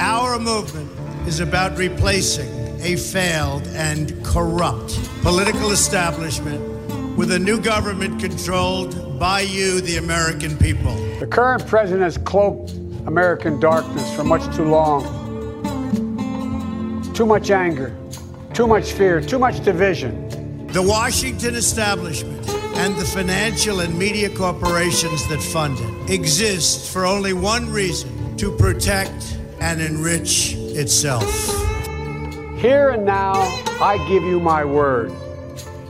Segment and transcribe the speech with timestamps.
[0.00, 0.90] Our movement
[1.28, 2.48] is about replacing
[2.80, 10.56] a failed and corrupt political establishment with a new government controlled by you, the American
[10.56, 10.94] people.
[11.18, 12.70] The current president has cloaked
[13.06, 15.04] American darkness for much too long.
[17.12, 17.94] Too much anger,
[18.54, 20.66] too much fear, too much division.
[20.68, 22.48] The Washington establishment
[22.78, 28.56] and the financial and media corporations that fund it exist for only one reason to
[28.56, 31.24] protect and enrich itself.
[32.58, 33.34] Here and now,
[33.80, 35.12] I give you my word.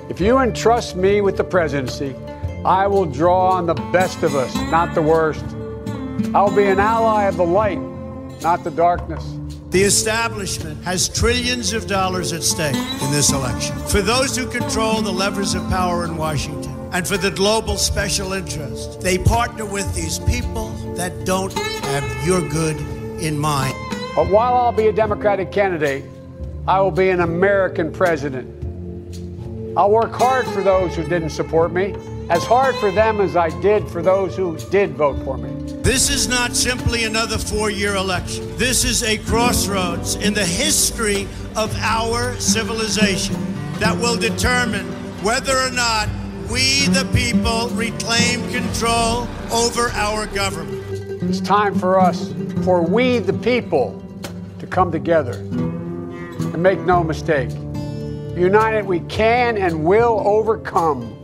[0.09, 2.15] If you entrust me with the presidency,
[2.65, 5.45] I will draw on the best of us, not the worst.
[6.35, 7.81] I'll be an ally of the light,
[8.43, 9.25] not the darkness.
[9.71, 13.79] The establishment has trillions of dollars at stake in this election.
[13.87, 18.33] For those who control the levers of power in Washington and for the global special
[18.33, 22.77] interest, they partner with these people that don't have your good
[23.23, 23.75] in mind.
[24.17, 26.05] But while I'll be a Democratic candidate,
[26.67, 28.57] I will be an American president.
[29.77, 31.95] I'll work hard for those who didn't support me,
[32.29, 35.51] as hard for them as I did for those who did vote for me.
[35.83, 38.57] This is not simply another four year election.
[38.57, 41.27] This is a crossroads in the history
[41.57, 43.37] of our civilization
[43.79, 44.87] that will determine
[45.23, 46.09] whether or not
[46.51, 50.80] we, the people, reclaim control over our government.
[51.23, 52.33] It's time for us,
[52.65, 54.03] for we, the people,
[54.59, 55.33] to come together.
[55.33, 57.51] And make no mistake,
[58.35, 61.17] united we can and will overcome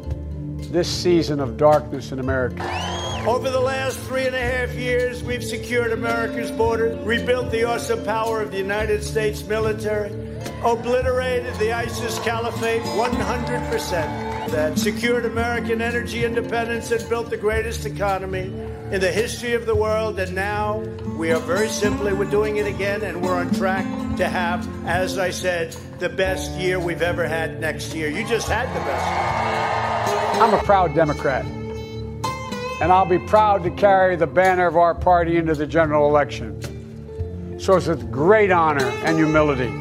[0.70, 2.62] this season of darkness in America.
[3.27, 8.05] Over the last three and a half years, we've secured America's border, rebuilt the awesome
[8.05, 10.11] power of the United States military,
[10.62, 18.52] obliterated the ISIS caliphate 100%, that secured American energy independence and built the greatest economy
[18.91, 20.19] in the history of the world.
[20.19, 20.78] And now
[21.19, 23.84] we are very simply, we're doing it again, and we're on track
[24.17, 28.08] to have, as I said, the best year we've ever had next year.
[28.08, 30.40] You just had the best.
[30.40, 35.36] I'm a proud Democrat, and I'll be proud to carry the banner of our party
[35.36, 37.58] into the general election.
[37.58, 39.73] So it's with great honor and humility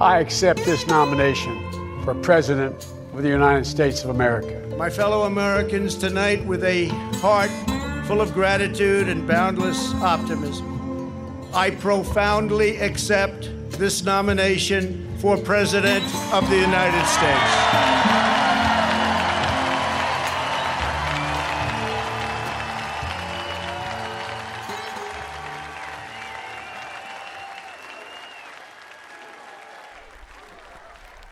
[0.00, 1.70] I accept this nomination
[2.04, 4.62] for President of the United States of America.
[4.76, 6.86] My fellow Americans, tonight, with a
[7.20, 7.50] heart
[8.06, 10.68] full of gratitude and boundless optimism,
[11.52, 18.00] I profoundly accept this nomination for President of the United States.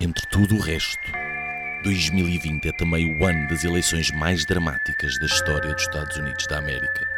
[0.01, 1.28] Entre tudo o resto,
[1.89, 6.59] 2020 é também o ano das eleições mais dramáticas da história dos Estados Unidos da
[6.59, 7.09] América.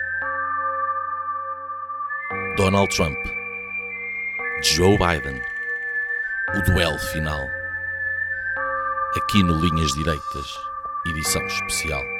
[2.57, 3.19] Donald Trump,
[4.63, 5.43] Joe Biden,
[6.55, 7.51] o duelo final.
[9.17, 10.57] Aqui no Linhas Direitas,
[11.05, 12.20] edição especial.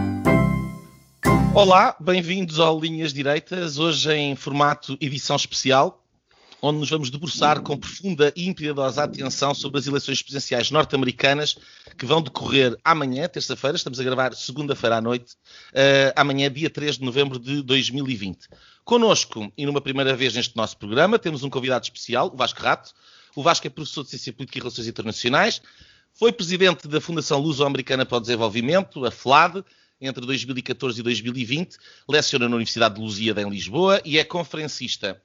[1.53, 6.01] Olá, bem-vindos ao Linhas Direitas, hoje em formato edição especial,
[6.61, 11.57] onde nos vamos debruçar com profunda e impiedosa atenção sobre as eleições presidenciais norte-americanas
[11.97, 15.33] que vão decorrer amanhã, terça-feira, estamos a gravar segunda-feira à noite,
[15.73, 18.47] uh, amanhã, dia 3 de novembro de 2020.
[18.85, 22.93] Conosco, e numa primeira vez neste nosso programa, temos um convidado especial, o Vasco Rato.
[23.35, 25.61] O Vasco é professor de Ciência Política e Relações Internacionais,
[26.13, 29.63] foi presidente da Fundação Luso-Americana para o Desenvolvimento, a FLAD,
[30.01, 31.77] entre 2014 e 2020,
[32.09, 35.21] leciona na Universidade de Lusíada, em Lisboa, e é conferencista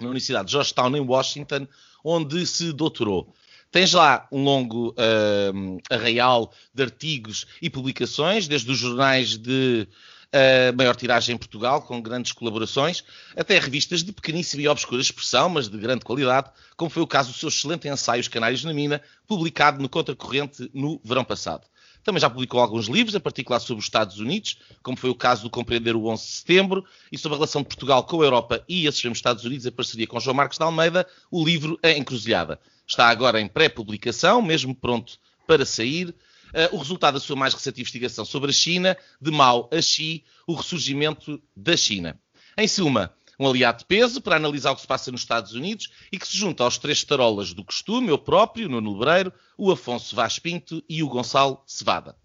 [0.00, 1.66] na Universidade de Georgetown, em Washington,
[2.04, 3.34] onde se doutorou.
[3.70, 9.88] Tens lá um longo uh, arraial de artigos e publicações, desde os jornais de
[10.32, 13.02] uh, maior tiragem em Portugal, com grandes colaborações,
[13.34, 17.32] até revistas de pequeníssima e obscura expressão, mas de grande qualidade, como foi o caso
[17.32, 21.66] do seu excelente ensaio Os Canários na Mina, publicado no Contracorrente no verão passado.
[22.04, 25.42] Também já publicou alguns livros, em particular sobre os Estados Unidos, como foi o caso
[25.42, 28.64] do Compreender o 11 de Setembro, e sobre a relação de Portugal com a Europa
[28.68, 31.90] e esses mesmos Estados Unidos, em parceria com João Marcos de Almeida, o livro A
[31.90, 32.58] Encruzilhada.
[32.86, 36.14] Está agora em pré-publicação, mesmo pronto para sair.
[36.52, 40.22] Uh, o resultado da sua mais recente investigação sobre a China, de Mao a Xi,
[40.46, 42.20] o ressurgimento da China.
[42.58, 45.90] Em suma, um aliado de peso para analisar o que se passa nos Estados Unidos
[46.10, 50.14] e que se junta aos três tarolas do costume, eu próprio, Nuno Lebreiro, o Afonso
[50.14, 52.16] Vaz Pinto e o Gonçalo Cevada.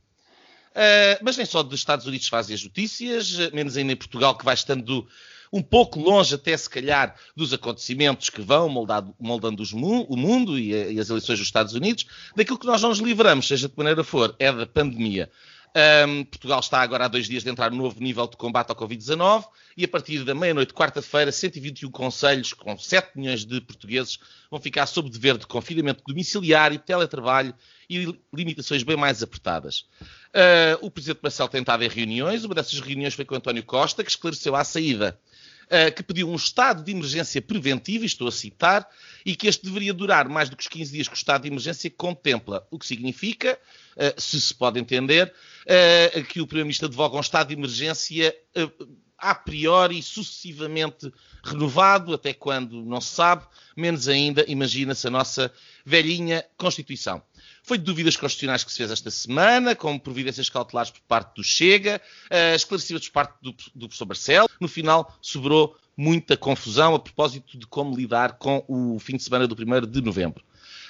[0.71, 4.45] Uh, mas nem só dos Estados Unidos fazem as notícias, menos ainda em Portugal, que
[4.45, 5.07] vai estando
[5.51, 10.59] um pouco longe até se calhar dos acontecimentos que vão moldado, moldando mu o mundo
[10.59, 12.05] e, e, as eleições dos Estados Unidos,
[12.35, 15.31] daquilo que nós não nos livramos, seja de que maneira for, é da pandemia.
[15.75, 18.75] Um, Portugal está agora há dois dias de entrar no novo nível de combate ao
[18.75, 24.17] Covid-19 e a partir da meia-noite, quarta-feira, 121 conselhos com 7 milhões de portugueses
[24.49, 27.53] vão ficar sob dever de confinamento domiciliário, teletrabalho
[27.87, 29.85] e limitações bem mais apertadas.
[30.29, 34.03] Uh, o Presidente Marcelo tem estado em reuniões, uma dessas reuniões foi com António Costa,
[34.03, 35.19] que esclareceu à saída
[35.67, 38.87] uh, que pediu um estado de emergência preventivo, estou a citar,
[39.25, 41.47] e que este deveria durar mais do que os 15 dias que o estado de
[41.49, 43.59] emergência contempla, o que significa,
[43.95, 45.33] uh, se se pode entender,
[45.63, 48.35] uh, que o Primeiro-Ministro advoga um estado de emergência
[49.17, 51.11] a priori sucessivamente
[51.43, 55.51] renovado, até quando não se sabe, menos ainda, imagina-se a nossa
[55.83, 57.21] velhinha Constituição.
[57.67, 61.43] Foi de dúvidas constitucionais que se fez esta semana, com providências cautelares por parte do
[61.43, 64.49] Chega, uh, esclarecidas por parte do, do professor Marcelo.
[64.57, 69.45] No final, sobrou muita confusão a propósito de como lidar com o fim de semana
[69.45, 70.41] do 1 de novembro.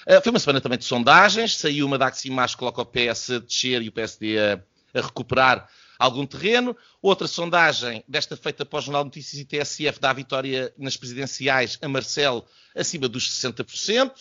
[0.07, 3.31] Uh, foi uma semana também de sondagens, saiu uma da Aximás que coloca o PS
[3.31, 4.59] a descer e o PSD a,
[4.93, 6.77] a recuperar algum terreno.
[7.01, 10.95] Outra sondagem, desta feita para o Jornal de Notícias e TSF, dá a vitória nas
[10.95, 12.45] presidenciais a Marcelo
[12.75, 14.11] acima dos 60%.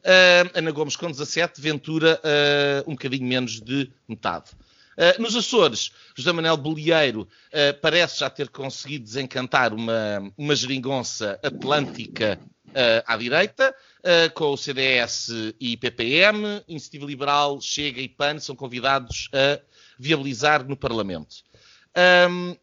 [0.00, 4.50] Uh, Ana Gomes com 17, Ventura uh, um bocadinho menos de metade.
[4.96, 7.28] Uh, nos Açores, José Manuel Bolieiro
[7.80, 12.38] parece já ter conseguido desencantar uma, uma geringonça atlântica
[13.06, 13.74] à direita,
[14.34, 19.60] com o CDS e PPM, Iniciativa Liberal, Chega e PAN são convidados a
[19.98, 21.36] viabilizar no Parlamento.
[22.28, 22.56] Um,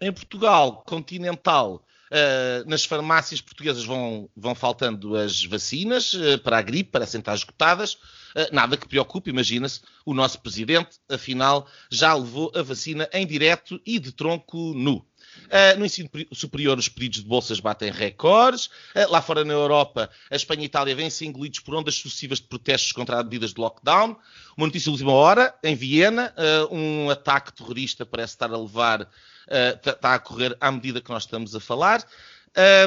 [0.00, 6.62] em Portugal continental, Uh, nas farmácias portuguesas vão, vão faltando as vacinas uh, para a
[6.62, 7.94] gripe, parecem estar esgotadas.
[7.94, 13.80] Uh, nada que preocupe, imagina-se, o nosso presidente, afinal, já levou a vacina em direto
[13.86, 15.06] e de tronco nu.
[15.46, 18.66] Uh, no ensino superior, os pedidos de bolsas batem recordes.
[18.94, 22.40] Uh, lá fora na Europa, a Espanha e a Itália vêm-se engolidos por ondas sucessivas
[22.40, 24.16] de protestos contra as medidas de lockdown.
[24.56, 29.08] Uma notícia de última hora, em Viena, uh, um ataque terrorista parece estar a levar,
[29.48, 32.04] está a correr à medida que nós estamos a falar.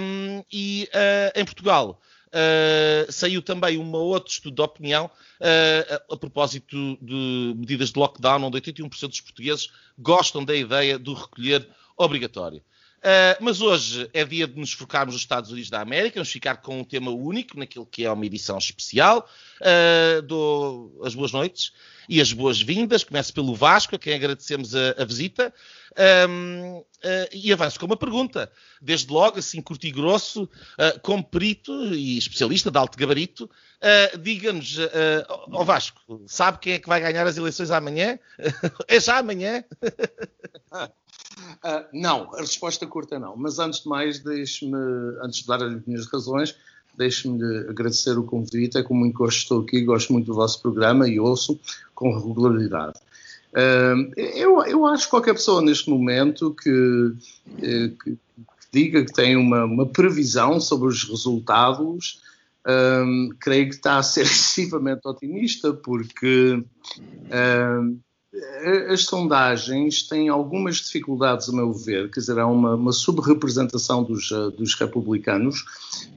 [0.01, 0.89] Um, e
[1.35, 2.01] em Portugal,
[2.35, 7.97] Uh, saiu também um outro estudo de opinião uh, a, a, propósito de medidas de
[7.97, 11.65] lockdown, onde 81% dos portugueses gostam da ideia do recolher
[11.95, 12.61] obrigatório.
[13.05, 16.57] Uh, mas hoje é dia de nos focarmos nos Estados Unidos da América, vamos ficar
[16.57, 19.29] com um tema único, naquilo que é uma edição especial.
[19.61, 21.71] Uh, dou as boas noites
[22.09, 23.03] e as boas-vindas.
[23.03, 25.53] Começo pelo Vasco, a quem agradecemos a, a visita.
[26.27, 26.83] Um, uh,
[27.31, 28.51] e avanço com uma pergunta.
[28.81, 30.49] Desde logo, assim, curto e grosso,
[31.03, 33.49] como perito e especialista de alto gabarito,
[34.19, 34.77] diga-nos,
[35.49, 38.19] ao Vasco, sabe quem é que vai ganhar as eleições amanhã?
[38.87, 39.63] é já amanhã?
[41.37, 43.35] Uh, não, a resposta curta não.
[43.35, 44.77] Mas antes de mais, deixe-me,
[45.21, 46.55] antes de dar as minhas razões,
[46.97, 48.77] deixe-me agradecer o convite.
[48.77, 51.59] É com muito gosto estou aqui, gosto muito do vosso programa e ouço
[51.93, 52.99] com regularidade.
[53.51, 57.13] Uh, eu, eu acho que qualquer pessoa neste momento que,
[57.59, 58.17] eh, que, que
[58.69, 62.21] diga que tem uma, uma, previsão sobre os resultados,
[62.65, 63.05] ah,
[63.39, 66.61] creio que está a ser excessivamente otimista, porque
[68.89, 74.31] as sondagens têm algumas dificuldades, a meu ver, quer dizer, há uma, uma subrepresentação dos,
[74.31, 75.63] eh, dos republicanos.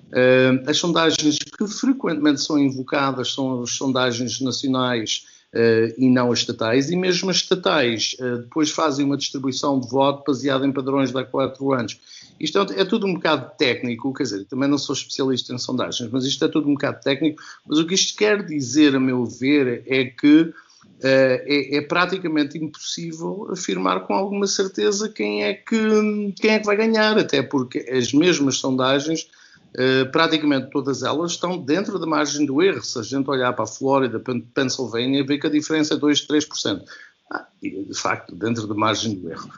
[0.09, 6.39] Uh, as sondagens que frequentemente são invocadas são as sondagens nacionais uh, e não as
[6.39, 11.13] estatais, e mesmo as estatais uh, depois fazem uma distribuição de voto baseada em padrões
[11.13, 12.01] de há quatro anos.
[12.41, 16.09] Isto é, é, tudo um bocado técnico, quer dizer, também não sou especialista em sondagens,
[16.11, 17.43] mas isto é tudo um bocado técnico.
[17.67, 20.55] Mas o que isto quer dizer, a meu ver, é que
[21.03, 26.77] é, é, praticamente impossível afirmar com alguma certeza quem é, que, quem é que vai
[26.77, 29.29] ganhar, até porque as mesmas sondagens,
[29.75, 32.83] uh, praticamente todas elas, estão dentro da margem do erro.
[32.83, 34.21] Se a gente olhar para a Flórida,
[34.53, 36.83] Pennsylvania, vê que a diferença é 2, 3%.
[37.31, 39.51] Ah, de facto, dentro da margem do erro.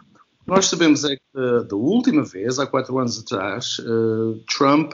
[0.46, 3.80] Nós sabemos é que uh, da última vez, há quatro anos atrás,
[4.46, 4.92] Trump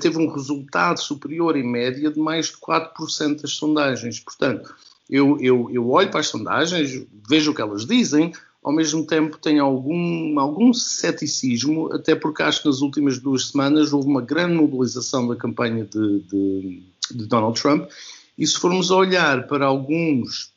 [0.00, 4.20] teve um resultado superior em média de mais de 4% das sondagens.
[4.20, 4.72] Portanto,
[5.08, 8.32] eu, eu, eu olho para as sondagens, vejo o que elas dizem,
[8.62, 13.92] ao mesmo tempo tenho algum, algum ceticismo, até porque acho que nas últimas duas semanas
[13.92, 16.82] houve uma grande mobilização da campanha de, de,
[17.12, 17.88] de Donald Trump,
[18.36, 20.52] e se formos olhar para alguns,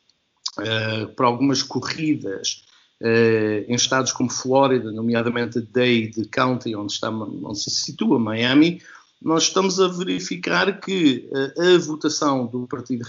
[0.57, 2.63] uh, para algumas corridas
[2.99, 8.81] uh, em estados como Flórida, nomeadamente Dade County, onde, está, onde se situa Miami,
[9.21, 13.05] nós estamos a verificar que uh, a votação do Partido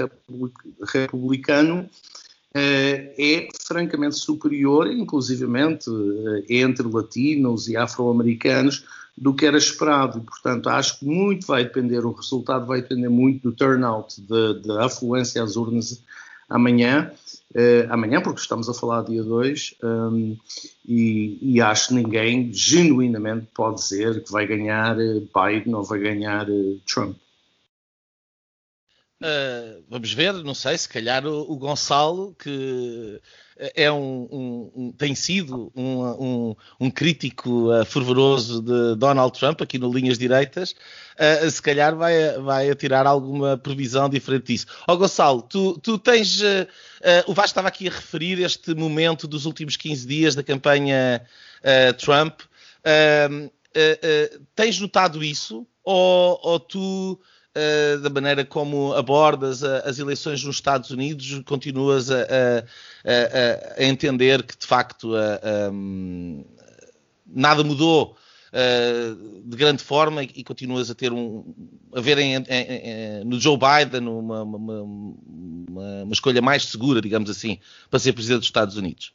[0.82, 1.88] Republicano
[2.52, 5.88] é francamente superior, inclusivamente
[6.48, 8.84] entre latinos e afro-americanos,
[9.16, 10.18] do que era esperado.
[10.18, 14.86] E, portanto, acho que muito vai depender, o resultado vai depender muito do turnout, da
[14.86, 16.02] afluência às urnas
[16.48, 17.12] amanhã.
[17.52, 20.36] Uh, amanhã, porque estamos a falar dia 2, um,
[20.86, 25.98] e, e, acho que ninguém genuinamente pode dizer que vai ganhar eh, Biden ou vai
[25.98, 27.16] ganhar uh, Trump.
[29.20, 33.20] Uh, vamos ver, não sei, se calhar o, o Gonçalo, que
[33.74, 39.78] é um, um, um tem sido um, um crítico uh, fervoroso de Donald Trump aqui
[39.78, 40.74] no Linhas Direitas,
[41.16, 44.66] uh, se calhar vai, vai tirar alguma previsão diferente disso.
[44.88, 46.40] Ó oh, Gonçalo, tu, tu tens.
[47.26, 51.22] o Vasco estava aqui a referir este momento dos últimos 15 dias da campanha
[51.98, 52.40] Trump.
[54.54, 55.66] tens notado isso?
[55.84, 57.20] Ou, ou tu
[57.56, 63.84] uh, da maneira como abordas a, as eleições nos Estados Unidos, continuas a, a, a
[63.84, 65.12] entender que de facto
[65.72, 66.44] um,
[67.26, 68.16] nada mudou
[68.52, 71.54] uh, de grande forma e, e, continuas a ter um
[71.94, 77.00] a ver em, em, em, no Joe Biden uma, uma, uma, uma escolha mais segura,
[77.00, 79.12] digamos assim, para ser presidente dos Estados Unidos.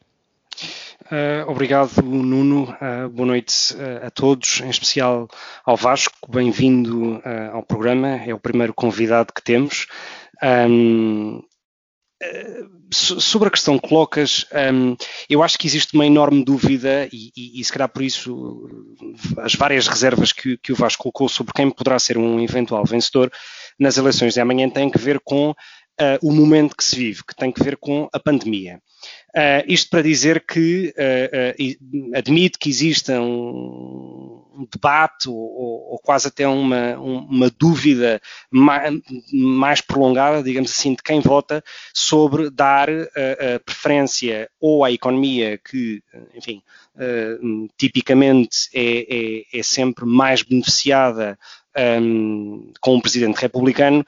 [1.06, 2.64] Uh, obrigado, Nuno.
[2.64, 5.28] Uh, boa noite uh, a todos, em especial
[5.64, 6.16] ao Vasco.
[6.28, 7.22] Bem-vindo
[7.52, 8.08] ao programa.
[8.26, 9.86] É o primeiro convidado que temos.
[10.42, 11.44] Um,
[12.92, 14.96] sobre a questão que colocas, um,
[15.30, 18.68] eu acho que existe uma enorme dúvida, e, e, e se calhar por isso
[19.40, 23.32] as várias reservas que, que, o Vasco colocou sobre quem poderá ser um eventual vencedor
[23.80, 25.54] nas eleições de amanhã têm que ver com
[26.22, 28.82] o momento que se vive, que tem que ver com a pandemia.
[29.36, 36.00] Uh, isto para dizer que uh, uh, admito que exista um, um debate ou, ou,
[36.00, 38.94] quase até uma, uma dúvida mais,
[39.34, 41.62] mais, prolongada, digamos assim, de quem vota
[41.94, 42.88] sobre dar
[43.66, 46.02] preferência ou à economia que,
[46.34, 46.62] enfim,
[47.78, 51.38] tipicamente é, é, é, sempre mais beneficiada
[51.78, 54.06] um, com um presidente republicano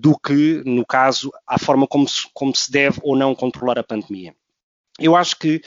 [0.00, 3.84] do que, no caso, à forma como se, como se deve ou não controlar a
[3.84, 4.34] pandemia.
[5.00, 5.62] Eu acho que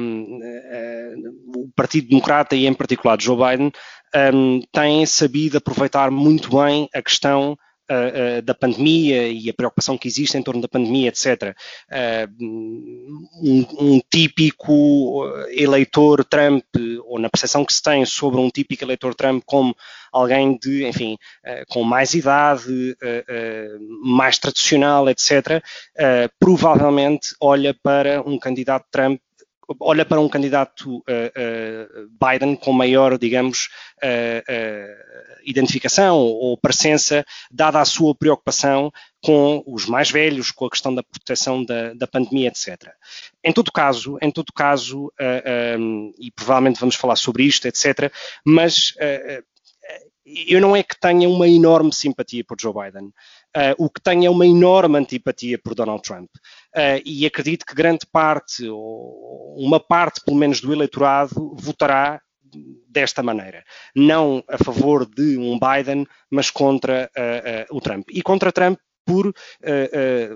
[0.00, 3.72] um, uh, o Partido Democrata e, em particular, Joe Biden,
[4.34, 7.56] um, têm sabido aproveitar muito bem a questão
[7.90, 11.56] uh, da pandemia e a preocupação que existe em torno da pandemia, etc.
[12.40, 13.26] Um,
[13.80, 16.64] um, típico eleitor Trump,
[17.04, 19.74] ou na percepção que se tem sobre um típico eleitor Trump como
[20.12, 21.16] alguém de, enfim,
[21.68, 22.96] com mais idade,
[24.02, 25.62] mais tradicional, etc.,
[26.38, 29.20] provavelmente olha para um candidato Trump
[29.80, 33.68] olha para um candidato uh, uh, Biden com maior, digamos,
[34.02, 38.90] uh, identificação ou presença, dada a sua preocupação
[39.22, 42.92] com os mais velhos, com a questão da proteção da, da pandemia, etc.
[43.42, 45.12] Em todo caso, em todo caso,
[46.18, 48.12] e provavelmente vamos falar sobre isto, etc.
[48.44, 48.94] Mas
[50.46, 53.12] eu não é que tenha uma enorme simpatia por Joe Biden.
[53.58, 56.30] Uh, o que tenho é uma enorme antipatia por Donald Trump.
[56.76, 62.20] Uh, e acredito que grande parte, ou uma parte pelo menos do eleitorado, votará
[62.88, 63.64] desta maneira.
[63.96, 68.08] Não a favor de um Biden, mas contra uh, o Trump.
[68.10, 69.32] E contra Trump por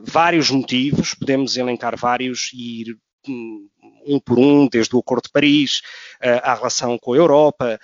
[0.02, 2.97] vários motivos, podemos elencar vários e ir
[3.29, 3.69] um,
[4.07, 5.83] um por um, desde o Acordo de Paris,
[6.43, 7.79] a relação com a Europa,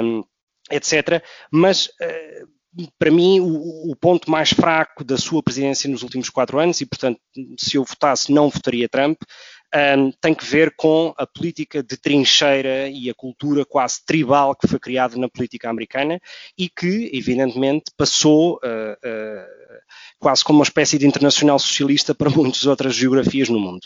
[0.00, 0.22] um,
[0.70, 1.24] etc.
[1.50, 1.90] Mas
[2.98, 6.86] para mim, o, o, ponto mais fraco da sua presidência nos últimos quatro anos, e
[6.86, 7.18] portanto,
[7.58, 9.20] se eu votasse, não votaria Trump,
[9.74, 14.66] um, tem que ver com a política de trincheira e a cultura quase tribal que
[14.66, 16.20] foi criada na política americana
[16.56, 19.78] e que, evidentemente, passou uh, uh,
[20.18, 23.82] quase como uma espécie de internacional socialista para muitas outras geografias no mundo.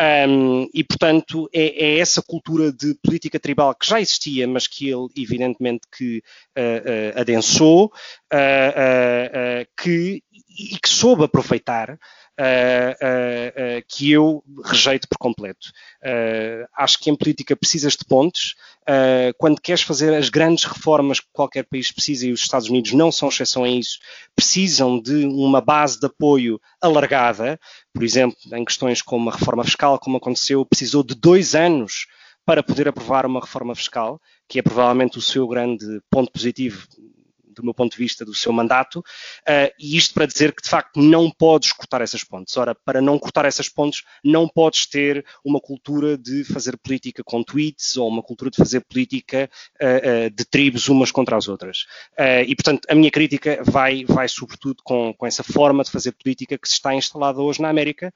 [0.00, 4.88] Um, e, portanto, é, é, essa cultura de política tribal que já existia, mas que
[4.88, 6.22] ele, evidentemente, que
[6.56, 7.92] uh, uh, adensou,
[8.32, 10.22] uh, que
[10.60, 11.98] e, que soube aproveitar
[12.40, 15.70] uh, uh, que eu rejeito por completo.
[16.76, 18.54] acho que em política precisas de pontes.
[19.38, 23.12] quando queres fazer as grandes reformas que qualquer país precisa, e os Estados Unidos não
[23.12, 23.98] são exceção a isso,
[24.34, 27.60] precisam de uma base de apoio alargada,
[27.92, 32.06] por exemplo, em questões como a reforma fiscal, como aconteceu, precisou de dois anos
[32.46, 36.86] para poder aprovar uma reforma fiscal, que é provavelmente o seu grande ponto positivo
[37.60, 40.68] do meu ponto de vista, do seu mandato, uh, e isto para dizer que, de
[40.68, 42.56] facto, não podes cortar essas pontes.
[42.56, 47.42] Ora, para não cortar essas pontes, não podes ter uma cultura de fazer política com
[47.42, 49.50] tweets ou uma cultura de fazer política
[49.80, 51.86] uh, uh, de tribos umas contra as outras.
[52.46, 56.58] e, portanto, a minha crítica vai, vai sobretudo com, com essa forma de fazer política
[56.58, 58.12] que se está instalada hoje na América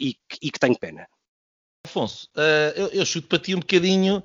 [0.00, 1.06] e, e, que tenho pena.
[1.84, 2.28] Afonso,
[2.74, 4.22] eu, eu chuto para ti um bocadinho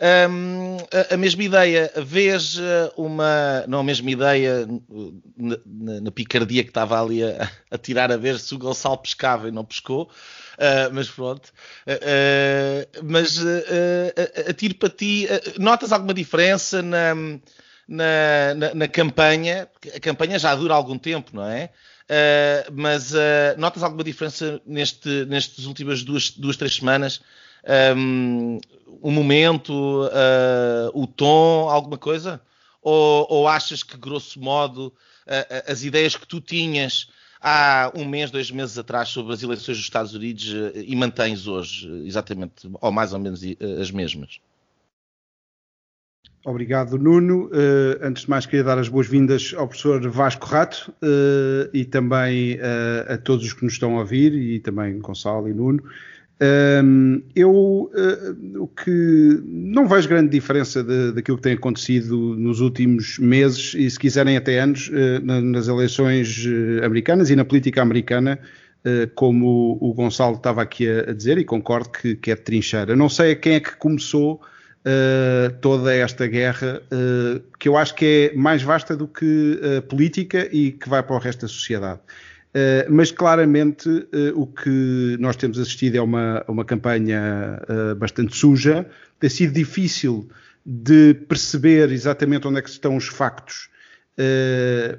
[0.00, 3.64] um, a, a, mesma ideia, vês uh, uma.
[3.68, 4.66] Não a mesma ideia
[5.36, 8.98] na, na, na picardia que estava ali a, a, tirar a ver se o Gonçalo
[8.98, 11.52] pescava e não pescou, uh, mas pronto.
[11.86, 13.38] Uh, mas
[14.48, 17.14] a tiro para ti, notas alguma diferença na,
[17.86, 19.68] na, na, campanha?
[19.94, 21.70] A campanha já dura algum tempo, não é?
[22.04, 27.22] Uh, mas uh, notas alguma diferença neste, nestas últimas duas, duas três semanas
[27.96, 28.60] um,
[29.00, 32.40] o momento, uh, o tom, alguma coisa?
[32.82, 34.88] Ou, ou, achas que, grosso modo,
[35.26, 39.76] uh, as ideias que tu tinhas há um mês, dois meses atrás sobre as eleições
[39.76, 43.40] dos Estados Unidos uh, e mantens hoje exatamente, ou mais ou menos,
[43.80, 44.40] as mesmas?
[46.44, 47.46] Obrigado, Nuno.
[47.46, 52.56] Uh, antes de mais, queria dar as boas-vindas ao professor Vasco Rato uh, e também
[52.56, 55.82] uh, a todos os que nos estão a ouvir, e também Gonçalo e Nuno.
[56.40, 62.60] Um, eu uh, o que não vejo grande diferença de, daquilo que tem acontecido nos
[62.60, 67.82] últimos meses e se quiserem até anos uh, nas eleições uh, americanas e na política
[67.82, 68.38] americana,
[69.14, 72.94] como o, Gonçalo estava aqui a, a dizer e concordo que, que, é trincheira.
[72.94, 74.42] Não sei quem é que começou
[75.62, 76.82] toda esta guerra,
[77.58, 81.18] que eu acho que é mais vasta do que política e que vai para o
[81.18, 82.00] resto da sociedade.
[82.54, 88.36] Uh, mas claramente uh, o que nós temos assistido é uma, uma campanha uh, bastante
[88.36, 88.86] suja.
[89.18, 90.28] Tem sido difícil
[90.64, 93.68] de perceber exatamente onde é que estão os factos,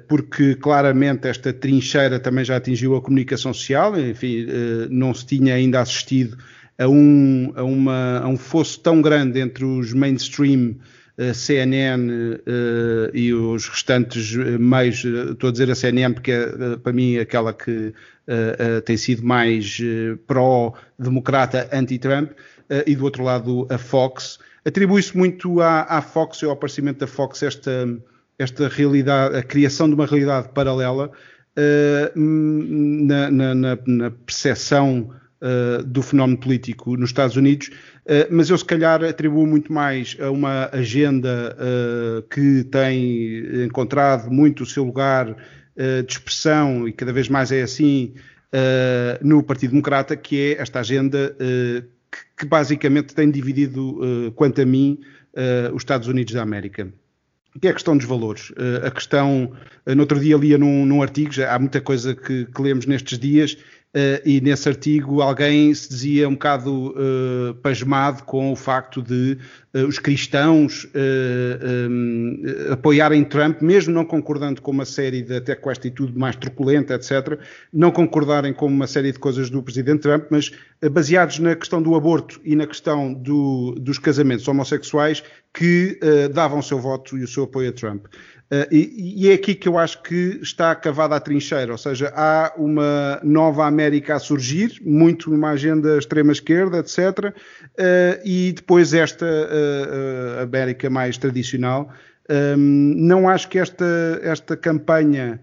[0.06, 4.46] porque claramente esta trincheira também já atingiu a comunicação social, enfim,
[4.90, 6.38] não se tinha ainda assistido
[6.78, 10.76] a um, a, uma, a um fosso tão grande entre os mainstream
[11.32, 16.42] CNN uh, eh, e os restantes meios, eh, estou a dizer a CNN porque é
[16.42, 17.92] eh, para mim aquela que
[18.84, 19.80] tem sido mais
[20.26, 22.32] pró-democrata, anti-Trump,
[22.84, 24.40] e do outro lado a Fox.
[24.64, 27.86] Atribui-se muito à, à, Fox e ao aparecimento da Fox esta,
[28.36, 31.12] esta realidade, a criação de uma realidade paralela
[32.16, 33.54] na, na,
[33.86, 35.08] na percepção
[35.86, 37.70] do fenómeno político nos Estados Unidos,
[38.30, 44.62] mas eu se calhar atribuo muito mais a uma agenda uh, que tem encontrado muito
[44.62, 45.36] o seu lugar
[46.06, 48.14] de expressão e cada vez mais é assim
[49.20, 51.36] no Partido Democrata, que é esta agenda
[52.38, 54.98] que, basicamente tem dividido, quanto a mim,
[55.74, 56.90] os Estados Unidos da América
[57.60, 58.52] que é a questão dos valores.
[58.84, 59.52] A questão,
[59.86, 63.18] no outro dia lia num, num artigo, já há muita coisa que, que, lemos nestes
[63.18, 63.56] dias,
[63.96, 69.38] Uh, e nesse artigo alguém se dizia um bocado uh, pasmado com o facto de
[69.72, 70.86] uh, os cristãos
[71.90, 76.36] um, apoiarem Trump, mesmo não concordando com uma série de, até com a atitude mais
[76.36, 77.38] truculenta, etc.,
[77.72, 80.50] não concordarem com uma série de coisas do presidente Trump, mas
[80.92, 85.22] baseados na questão do aborto e na questão do, dos casamentos homossexuais,
[85.54, 85.98] que
[86.34, 88.04] davam o seu voto e o seu apoio a Trump.
[88.46, 92.12] Uh, e, e, é aqui que eu acho que está cavada a trincheira, ou seja,
[92.14, 97.32] há uma nova América a surgir, muito numa agenda extrema-esquerda, etc., uh,
[97.76, 101.92] eh, e depois esta uh, América mais tradicional.
[102.30, 105.40] Um, não acho que esta, esta campanha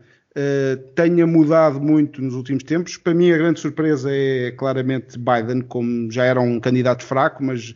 [0.96, 2.98] tenha mudado muito nos últimos tempos.
[2.98, 7.76] Para mim, a grande surpresa é claramente Biden, como já era um candidato fraco, mas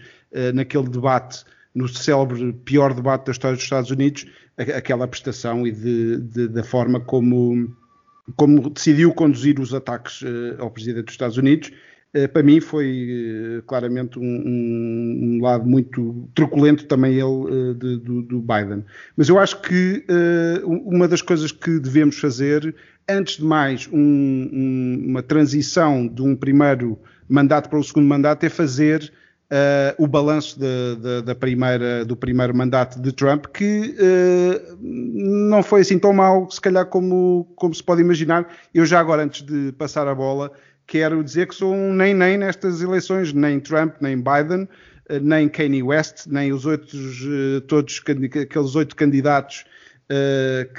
[0.56, 1.46] naquele debate
[1.78, 4.26] no célebre pior debate da história dos Estados Unidos,
[4.58, 7.72] aquela prestação e de, de, da forma como,
[8.36, 11.72] como decidiu conduzir os ataques uh, ao presidente dos Estados Unidos.
[12.16, 17.98] Uh, para mim foi uh, claramente um, um, um, lado muito truculento também ele de,
[17.98, 18.84] do, do, Biden.
[19.16, 20.04] Mas eu acho que
[20.64, 22.74] uma das coisas que devemos fazer,
[23.08, 26.98] antes de mais um, uma transição de um primeiro
[27.30, 29.12] mandato para o segundo mandato, é fazer
[29.52, 35.64] uh, o balanço de, de, da primeira, do primeiro mandato de Trump, que uh, não
[35.64, 38.48] foi assim tão mau, se calhar, como, como se pode imaginar.
[38.74, 40.52] Eu já agora, antes de passar a bola,
[40.86, 44.64] quero dizer que sou um nem-nem nestas eleições, nem Trump, nem Biden,
[45.10, 47.26] uh, nem Kanye West, nem os outros,
[47.68, 49.66] todos aqueles oito candidatos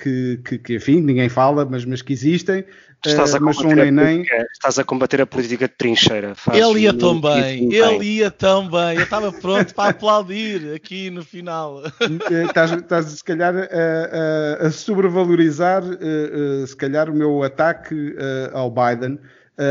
[0.02, 2.64] que, que, que, enfim, ninguém fala, mas, mas que existem.
[3.07, 4.23] Estás a, mas um nem, nem...
[4.53, 6.35] estás a combater a política de trincheira.
[6.53, 8.97] ele ia tão bem, ele ia tão bem.
[8.97, 11.83] Eu estava pronto para aplaudir aqui no final.
[12.31, 17.43] Eh, estás, estás se calhar a, a, a sobrevalorizar, uh, uh, se calhar, o meu
[17.43, 19.19] ataque uh, ao Biden.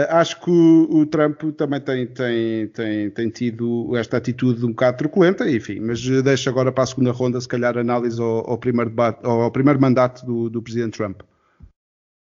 [0.09, 4.97] acho que o, o, Trump também tem, tem, tem, tem tido esta atitude um bocado
[4.97, 8.89] truculenta, enfim, mas deixo agora para a segunda ronda, se calhar, análise ao, ao primeiro,
[8.89, 11.21] debate, ao, ao primeiro mandato do, do Presidente Trump.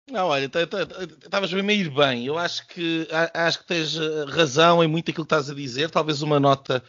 [0.10, 2.26] Não, olha, estavas bem a ir bem.
[2.26, 5.90] Eu acho que acho que tens eh, razão em muito aquilo que estás a dizer.
[5.90, 6.82] Talvez uma nota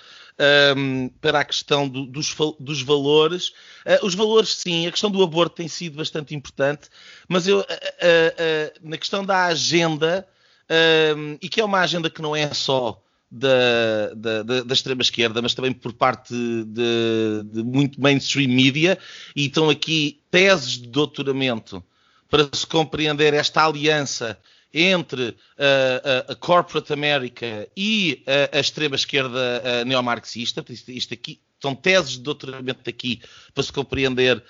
[0.77, 3.49] um, ehm, para a questão do, dos, dos, valores.
[3.85, 6.89] Uh, os valores, sim, a questão do aborto tem sido bastante importante,
[7.29, 10.27] mas eu, uh, uh, na questão da agenda,
[10.69, 15.43] ehm, e que é uma agenda que não é só da, da, da, da extrema-esquerda,
[15.43, 18.97] mas também por parte de, de muito mainstream media,
[19.35, 21.83] e estão aqui teses de doutoramento
[22.31, 24.39] para se compreender esta aliança
[24.73, 30.65] entre uh, a, a, Corporate America e a, a extrema-esquerda uh, neomarxista.
[30.69, 33.21] Isto, isto, aqui são teses de doutoramento aqui
[33.55, 34.43] para se compreender uh,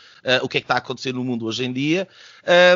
[0.42, 2.08] o que é que está a acontecer no mundo hoje em dia,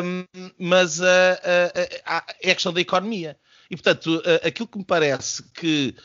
[0.03, 0.25] um,
[0.57, 2.21] mas é a
[2.53, 3.37] questão da economia.
[3.69, 5.95] E, portanto, aquilo que me parece que,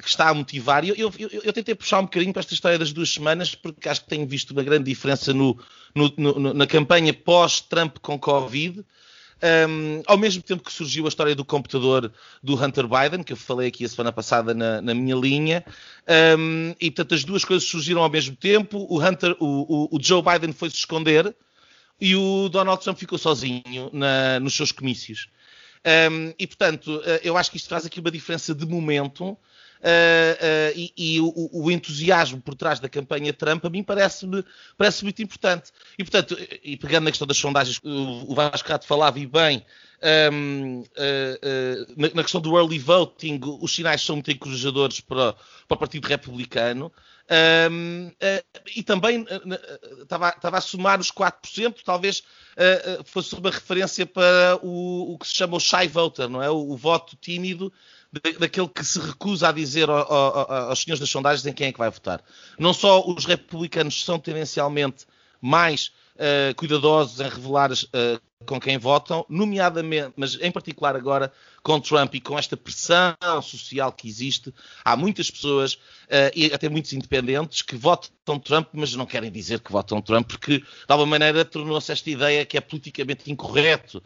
[0.00, 2.92] que está a motivar, eu, eu, eu, tentei puxar um bocadinho para esta história das
[2.92, 5.58] duas semanas, porque acho que tenho visto uma grande diferença no,
[5.94, 8.84] no, no, na campanha pós-Trump com Covid.
[9.68, 12.10] Um, ao mesmo tempo que surgiu a história do computador
[12.42, 15.62] do Hunter Biden, que eu falei aqui a semana passada na, na minha linha,
[16.38, 18.86] um, e portanto as duas coisas surgiram ao mesmo tempo.
[18.88, 21.34] O, Hunter, o, o, o Joe Biden foi se esconder
[22.00, 25.28] e o Donald Trump ficou sozinho na, nos seus comícios.
[26.10, 29.36] Um, e, portanto, eh, eu acho que isto traz aqui uma diferença de momento
[30.74, 34.44] e, e o, o, entusiasmo por trás da campanha Trump a mim parece-me
[34.76, 35.70] parece muito importante.
[35.98, 39.64] E, portanto, e pegando na questão das sondagens, o, Vasco Rato falava e bem,
[40.32, 45.34] um, uh, na, na, questão do early voting, os sinais são muito encorajadores para,
[45.66, 46.92] para o Partido Republicano.
[47.70, 54.04] Um, uh, e também uh, estava a somar os 4%, talvez uh, fosse uma referência
[54.04, 56.50] para o, o, que se chama o shy voter, não é?
[56.50, 57.72] O, o voto tímido
[58.38, 61.72] daquele que se recusa a dizer ao, ao, aos senhores das sondagens em quem é
[61.72, 62.22] que vai votar.
[62.58, 65.06] Não só os republicanos são tendencialmente
[65.40, 71.80] mais uh, cuidadosos em revelar uh, com quem votam, nomeadamente, mas em particular agora com
[71.80, 74.52] Trump e com esta pressão social que existe,
[74.84, 79.60] há muitas pessoas, uh, e até muitos independentes, que votam Trump, mas não querem dizer
[79.60, 84.02] que votam Trump, porque de alguma maneira tornou-se esta ideia que é politicamente incorreto.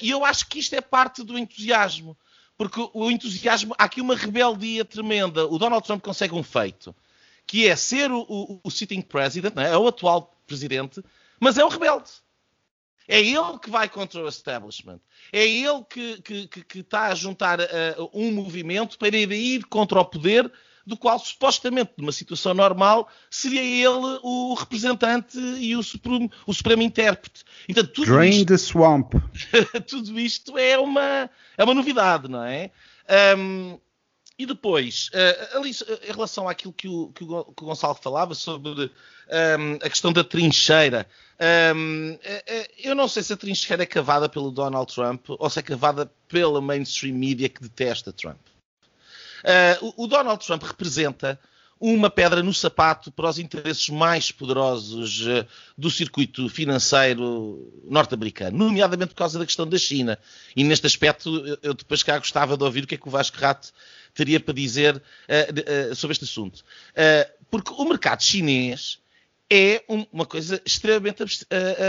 [0.00, 2.16] e eu acho que isto é parte do entusiasmo,
[2.62, 5.48] porque o entusiasmo, há aqui uma rebeldia tremenda.
[5.48, 6.94] O Donald Trump consegue um feito,
[7.44, 9.72] que é ser o, o, o sitting president, é?
[9.72, 11.02] é o atual presidente,
[11.40, 12.08] mas é o rebelde.
[13.08, 15.00] É ele que vai contra o establishment.
[15.32, 20.00] É ele que, que, que, que está a juntar uh, um movimento para ir contra
[20.00, 20.50] o poder
[20.86, 26.82] do qual supostamente, numa situação normal, seria ele o representante e o supremo, o supremo
[26.82, 27.44] intérprete.
[27.68, 29.14] Então, tudo Drain isto, the swamp.
[29.88, 32.70] tudo isto é uma, é uma novidade, não é?
[33.36, 33.78] Um,
[34.38, 39.74] e depois, uh, ali, em relação àquilo que o, que o, Gonçalo falava sobre um,
[39.80, 41.06] a questão da trincheira,
[41.76, 45.50] um, eh, eh, eu não sei se a trincheira é cavada pelo Donald Trump ou
[45.50, 48.38] se é cavada pela mainstream media que detesta Trump.
[49.42, 51.38] Uh, o, o Donald Trump representa
[51.82, 55.44] uma pedra no sapato para os interesses mais poderosos uh,
[55.76, 60.16] do circuito financeiro norte-americano, nomeadamente por causa da questão da China.
[60.54, 63.36] E neste aspecto, eu depois cá gostava de ouvir o que é que o Vasco
[63.36, 63.72] Rato
[64.14, 66.62] teria para dizer uh, uh, sobre este assunto.
[67.50, 69.00] porque o mercado chinês
[69.50, 71.22] é uma coisa extremamente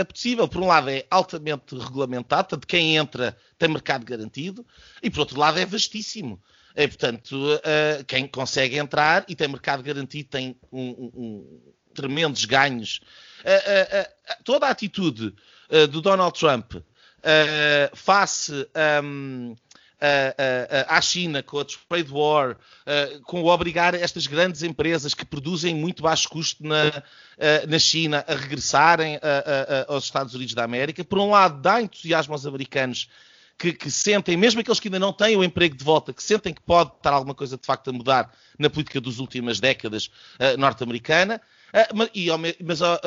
[0.00, 0.46] apetecível.
[0.48, 4.66] Por um lado, é altamente regulamentado, tanto quem entra tem mercado garantido,
[5.02, 6.42] e por outro lado, é vastíssimo.
[6.76, 11.60] E, portanto, uh, quem consegue entrar e tem mercado garantido tem um, um, um,
[11.94, 13.00] tremendos ganhos.
[13.40, 15.34] Uh, toda a atitude
[15.90, 16.74] do Donald Trump
[17.94, 18.52] face
[19.00, 19.56] um,
[20.86, 22.56] à China com a trade war,
[23.24, 27.02] com o obrigar estas grandes empresas que produzem muito baixo custo na,
[27.66, 29.18] na China a regressarem
[29.88, 33.08] aos Estados Unidos da América, por um lado dá entusiasmo aos americanos
[33.58, 36.52] que, que, sentem, mesmo aqueles que ainda não têm o emprego de volta, que sentem
[36.52, 40.58] que pode estar alguma coisa de facto a mudar na política das últimas décadas uh,
[40.58, 41.40] norte-americana,
[41.72, 42.98] uh, mas, e ao, mas uh,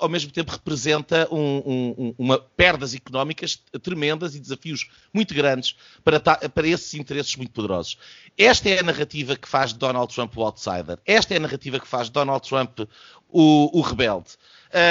[0.00, 6.20] ao, mesmo tempo representa um, um, uma perdas económicas tremendas e desafios muito grandes para,
[6.20, 7.98] para esses interesses muito poderosos.
[8.36, 10.98] Esta é a narrativa que faz Donald Trump o outsider.
[11.04, 12.80] Esta é a narrativa que faz Donald Trump
[13.28, 14.30] o, o rebelde.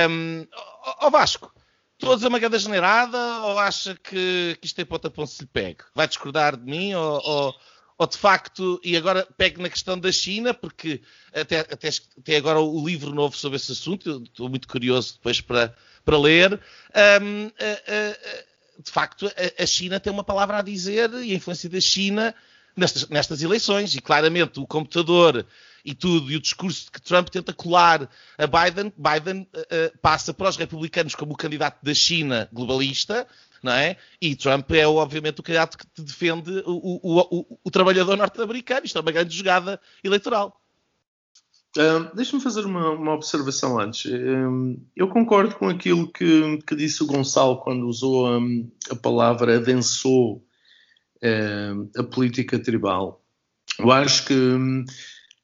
[0.10, 0.46] Um,
[1.00, 1.52] ó Vasco,
[2.00, 5.50] Estou a uma grande generada ou acha que, que isto é ponta ponto se lhe
[5.52, 5.80] pegue?
[5.96, 7.56] Vai discordar de mim ou, ou,
[7.98, 11.02] ou, de facto, e agora pegue na questão da China, porque
[11.34, 15.76] até, até, até agora o livro novo sobre esse assunto, estou muito curioso depois para,
[16.06, 16.62] para ler.
[17.20, 17.52] Um,
[18.84, 22.36] de facto, a, a China tem uma palavra a dizer e a influência da China
[22.76, 25.44] nestas, nestas eleições, e claramente o computador
[25.88, 30.50] e tudo, e o discurso que Trump tenta colar a Biden, Biden uh, passa para
[30.50, 33.26] os republicanos como o candidato da China globalista,
[33.64, 33.96] não é?
[34.22, 38.86] E Trump é, obviamente, o candidato que defende o, o, o, o trabalhador norte-americano.
[38.86, 40.62] Isto é uma grande jogada eleitoral.
[41.78, 44.12] Uh, Deixa-me fazer uma, uma, observação antes.
[44.94, 50.44] Eu concordo com aquilo que, que, disse o Gonçalo quando usou um, a palavra adensou
[51.24, 53.24] uh, a política tribal.
[53.80, 54.84] Eu acho que um,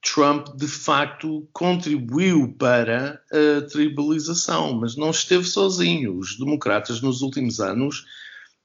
[0.03, 6.17] Trump de facto contribuiu para a tribalização, mas não esteve sozinho.
[6.17, 8.05] Os democratas nos últimos anos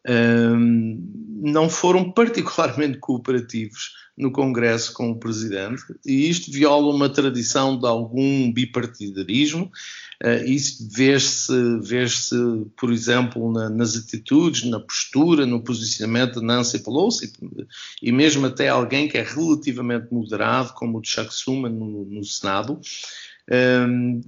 [0.07, 1.01] um,
[1.41, 7.87] não foram particularmente cooperativos no Congresso com o Presidente, e isto viola uma tradição de
[7.87, 9.71] algum bipartidarismo.
[10.23, 12.05] Uh, isso vê-se, vê
[12.77, 17.33] por exemplo, na, nas atitudes, na postura, no posicionamento de Nancy Pelosi,
[18.03, 22.81] e mesmo até alguém que é relativamente moderado, como o Chuck Schumer no, no Senado.
[23.51, 24.21] Um,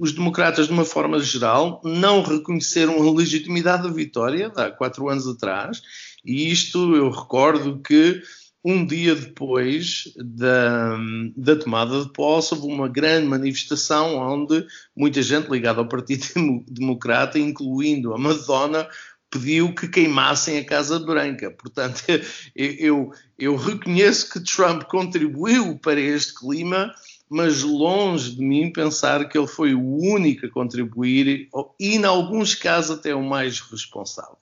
[0.00, 5.08] os democratas, de uma forma geral, não reconheceram a legitimidade da vitória de há quatro
[5.08, 5.80] anos atrás,
[6.24, 8.20] e isto eu recordo que
[8.64, 10.96] um dia depois da,
[11.36, 16.26] da, tomada de posse, houve uma grande manifestação onde muita gente ligada ao Partido
[16.68, 18.86] Democrata, incluindo a Madonna,
[19.30, 21.50] pediu que queimassem a Casa Branca.
[21.50, 22.02] Portanto,
[22.54, 26.92] eu, eu reconheço que Trump contribuiu para este clima,
[27.28, 32.54] mas longe de mim pensar que ele foi o único a contribuir e, em alguns
[32.54, 34.36] casos, até o mais responsável.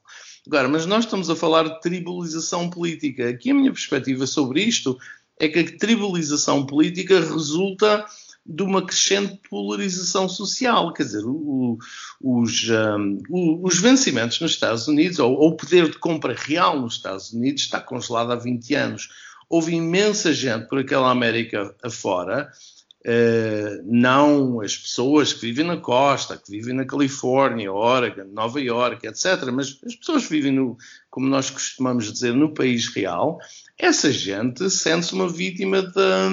[0.49, 3.29] Agora, mas nós estamos a falar de tribalização política.
[3.29, 4.99] Aqui a minha perspectiva sobre isto
[5.39, 8.07] é que a tribalização política resulta
[8.47, 10.95] de uma crescente polarização social.
[10.95, 11.77] Quer dizer, o,
[12.19, 13.19] os, um,
[13.63, 17.65] os, vencimentos nos Estados Unidos, ou, ou, o poder de compra real nos Estados Unidos,
[17.65, 19.11] está congelado há 20 anos.
[19.51, 22.51] Houve imensa gente por aquela América afora
[23.09, 29.07] Uh, não as pessoas que vivem na costa, que vivem na Califórnia, Oregon, Nova York,
[29.07, 30.77] etc., mas as pessoas que vivem, no,
[31.09, 33.39] como nós costumamos dizer, no país real,
[33.79, 36.29] essa gente sente-se uma vítima da,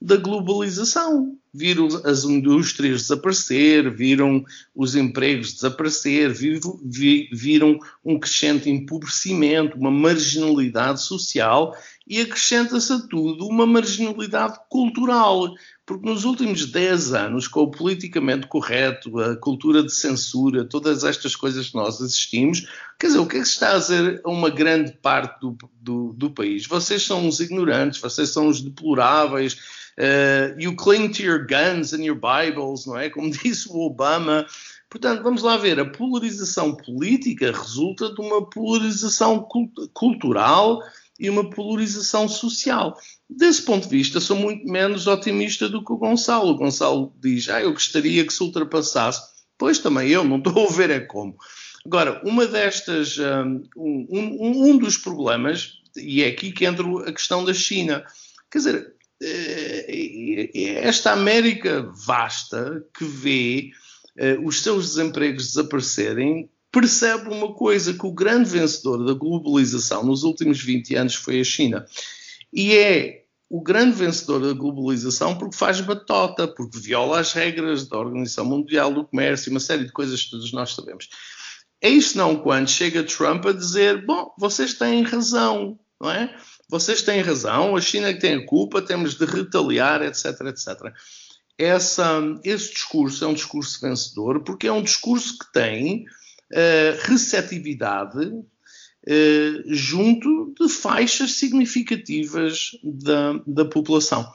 [0.00, 1.36] da globalização.
[1.52, 11.74] Viram as indústrias desaparecer, viram os empregos desaparecer, viram um crescente empobrecimento, uma marginalidade social
[12.06, 15.54] e acrescenta-se a tudo uma marginalidade cultural.
[15.86, 21.36] Porque nos últimos 10 anos, com o politicamente correto, a cultura de censura, todas estas
[21.36, 22.66] coisas que nós assistimos,
[22.98, 25.56] quer dizer, o que é que se está a dizer a uma grande parte do,
[25.80, 26.66] do, do país?
[26.66, 29.54] Vocês são os ignorantes, vocês são os deploráveis,
[29.96, 33.08] uh, you cling to your guns and your Bibles, não é?
[33.08, 34.44] Como disse o Obama.
[34.90, 40.82] Portanto, vamos lá ver, a polarização política resulta de uma polarização cult cultural
[41.18, 42.98] e uma polarização social.
[43.28, 46.50] Desse ponto de vista, sou muito menos otimista do que o Gonçalo.
[46.50, 49.20] O Gonçalo diz, ah, eu gostaria que se ultrapassasse.
[49.58, 51.36] Pois também eu, não estou a ver é como.
[51.84, 57.44] Agora, uma destas, um, um, um dos problemas, e é aqui que entra a questão
[57.44, 58.04] da China.
[58.50, 60.50] Quer dizer, eh,
[60.82, 63.70] esta América vasta que vê
[64.18, 70.24] eh, os seus desempregos desaparecerem percebe uma coisa, que o grande vencedor da globalização nos
[70.24, 71.86] últimos 20 anos foi a China.
[72.52, 77.96] E é o grande vencedor da globalização porque faz batota, porque viola as regras da
[77.96, 81.08] Organização Mundial do Comércio uma série de coisas que todos nós sabemos.
[81.80, 86.36] É isso não quando chega Trump a dizer, bom, vocês têm razão, não é?
[86.68, 90.92] Vocês têm razão, a China que tem a culpa, temos de retaliar, etc, etc.
[91.56, 96.04] Essa, esse discurso é um discurso vencedor porque é um discurso que tem
[97.06, 98.32] receptividade
[99.06, 104.30] uh, junto de faixas significativas da, da população.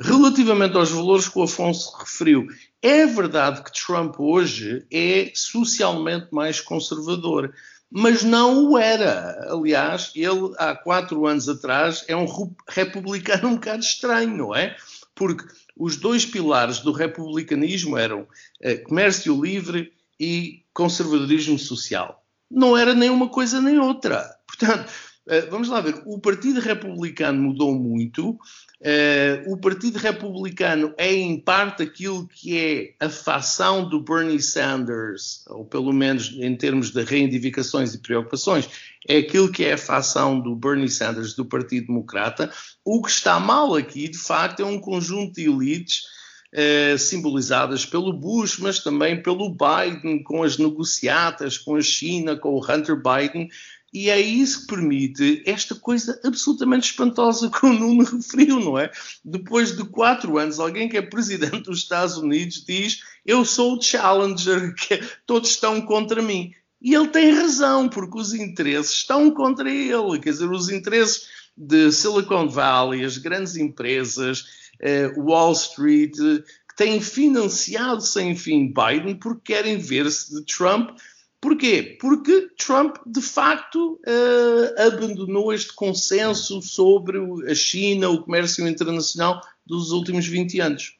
[0.00, 2.46] Relativamente aos valores que o Afonso referiu,
[2.82, 7.54] é verdade que Trump hoje é socialmente mais conservador,
[7.88, 9.52] mas não o era.
[9.52, 12.26] Aliás, ele há quatro anos atrás é um
[12.68, 14.76] republicano um bocado estranho, não é?
[15.14, 15.44] Porque
[15.76, 18.26] os dois pilares do republicanismo eram
[18.60, 22.22] eh, comércio livre e conservadorismo social.
[22.50, 24.28] Não era nem uma coisa nem outra.
[24.46, 24.92] Portanto,
[25.26, 28.38] eh, vamos lá ver, o Partido Republicano mudou muito.
[28.82, 35.44] Eh, o Partido Republicano é, em parte, aquilo que é a facção do Bernie Sanders,
[35.48, 38.68] ou pelo menos em termos de reivindicações e preocupações,
[39.08, 42.52] é aquilo que é a facção do Bernie Sanders do Partido Democrata.
[42.84, 46.02] O que está mal aqui, de facto, é um conjunto de elites
[46.56, 52.50] eh, simbolizadas pelo Bush, mas também pelo Biden, com as negociatas com a China, com
[52.50, 53.48] o Hunter Biden,
[53.92, 58.90] e é isso que permite esta coisa absolutamente espantosa que o Nuno referiu, não é?
[59.24, 63.82] Depois de quatro anos, alguém que é presidente dos Estados Unidos diz: Eu sou o
[63.82, 64.74] challenger,
[65.26, 66.52] todos estão contra mim.
[66.80, 70.20] E ele tem razão, porque os interesses estão contra ele.
[70.20, 74.44] Quer dizer, os interesses de Silicon Valley, as grandes empresas,
[75.16, 80.90] Wall Street, que têm financiado sem fim Biden porque querem ver-se de Trump
[81.44, 81.98] Porquê?
[82.00, 87.18] Porque Trump, de facto, uh, abandonou este consenso sobre
[87.50, 90.96] a China, o comércio internacional dos últimos 20 anos.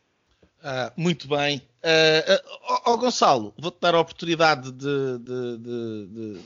[0.62, 1.62] Ah, muito bem.
[1.82, 6.38] Uh, uh, oh, Gonçalo, vou-te dar a oportunidade de, de, de,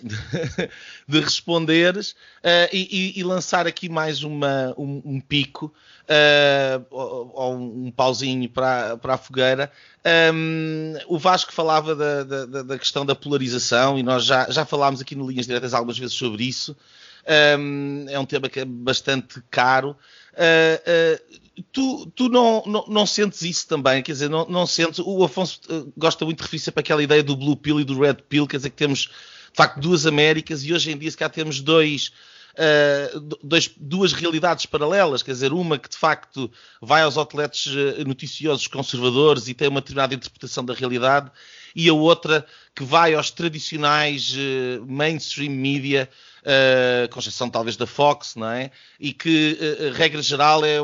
[1.09, 2.11] de responderes
[2.43, 5.73] uh, e, e, lançar aqui mais uma, um, um pico
[6.91, 9.71] ou, ou, um pauzinho para, para a fogueira.
[10.33, 15.01] Um, o Vasco falava da, da, da, questão da polarização e nós já, já falámos
[15.01, 16.77] aqui no Linhas Diretas algumas vezes sobre isso.
[17.59, 19.95] Um, é um tema que é bastante caro.
[20.33, 24.03] Uh, uh, tu, tu não, não, não, sentes isso também?
[24.03, 24.99] Quer dizer, não, não sentes.
[25.01, 28.01] O Afonso uh, gosta muito de referir-se para aquela ideia do Blue Pill e do
[28.01, 31.17] Red Pill, quer dizer que temos de facto duas Américas e hoje em dia se
[31.17, 32.13] cá temos dois
[32.59, 36.51] uh, dois, duas realidades paralelas, quer dizer, uma que de facto
[36.83, 41.31] vai aos outlets uh, noticiosos conservadores e tem uma determinada interpretação da realidade,
[41.75, 42.45] e a outra
[42.75, 46.09] que vai aos tradicionais uh, mainstream media,
[46.49, 48.71] uh, com exceção talvez da Fox, não é?
[48.99, 50.83] E que, uh, regra geral, é, é,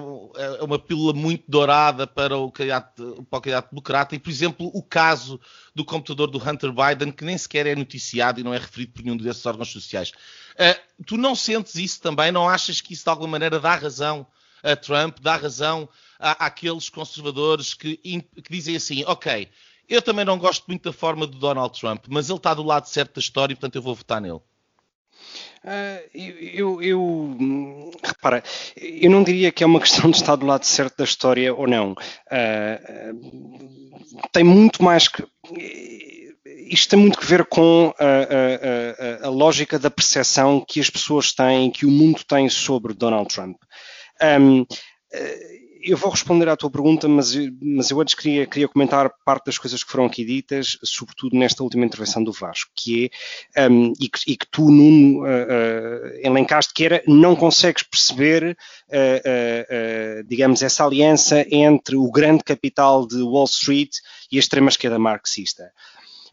[0.62, 3.27] uma pílula muito dourada para o, candidato,
[3.70, 4.14] democrata.
[4.14, 5.40] E, por exemplo, o caso
[5.74, 9.03] do computador do Hunter Biden, que nem sequer é noticiado e não é referido por
[9.03, 10.11] nenhum desses órgãos sociais.
[10.11, 12.31] Uh, tu não sentes isso também?
[12.31, 14.27] Não achas que isso de alguma maneira dá razão
[14.62, 19.48] a Trump, dá razão à, àqueles conservadores que, que dizem assim: ok,
[19.88, 22.87] eu também não gosto muito da forma do Donald Trump, mas ele está do lado
[22.87, 24.40] certo da história e, portanto, eu vou votar nele.
[25.64, 28.42] Uh, eu, eu, repara,
[28.77, 31.66] eu não diria que é uma questão de estar do lado certo da história ou
[31.66, 31.92] não.
[31.92, 33.48] Uh,
[34.33, 35.24] tem muito mais que.
[36.68, 40.90] Isto tem muito que ver com a, a, a, a lógica da percepção que as
[40.90, 43.57] pessoas têm, que o mundo tem sobre Donald Trump.
[44.40, 44.66] Um,
[45.85, 49.59] eu vou responder à tua pergunta, mas, mas eu antes queria, queria comentar parte das
[49.59, 53.11] coisas que foram aqui ditas, sobretudo nesta última intervenção do Vasco, que
[53.55, 57.83] é, um, e, que, e, que, tu, Nuno, uh, uh, elencaste, que era, não consegues
[57.83, 58.57] perceber,
[58.88, 63.90] uh, digamos, essa aliança entre o grande capital de Wall Street
[64.33, 65.70] e a extrema-esquerda marxista.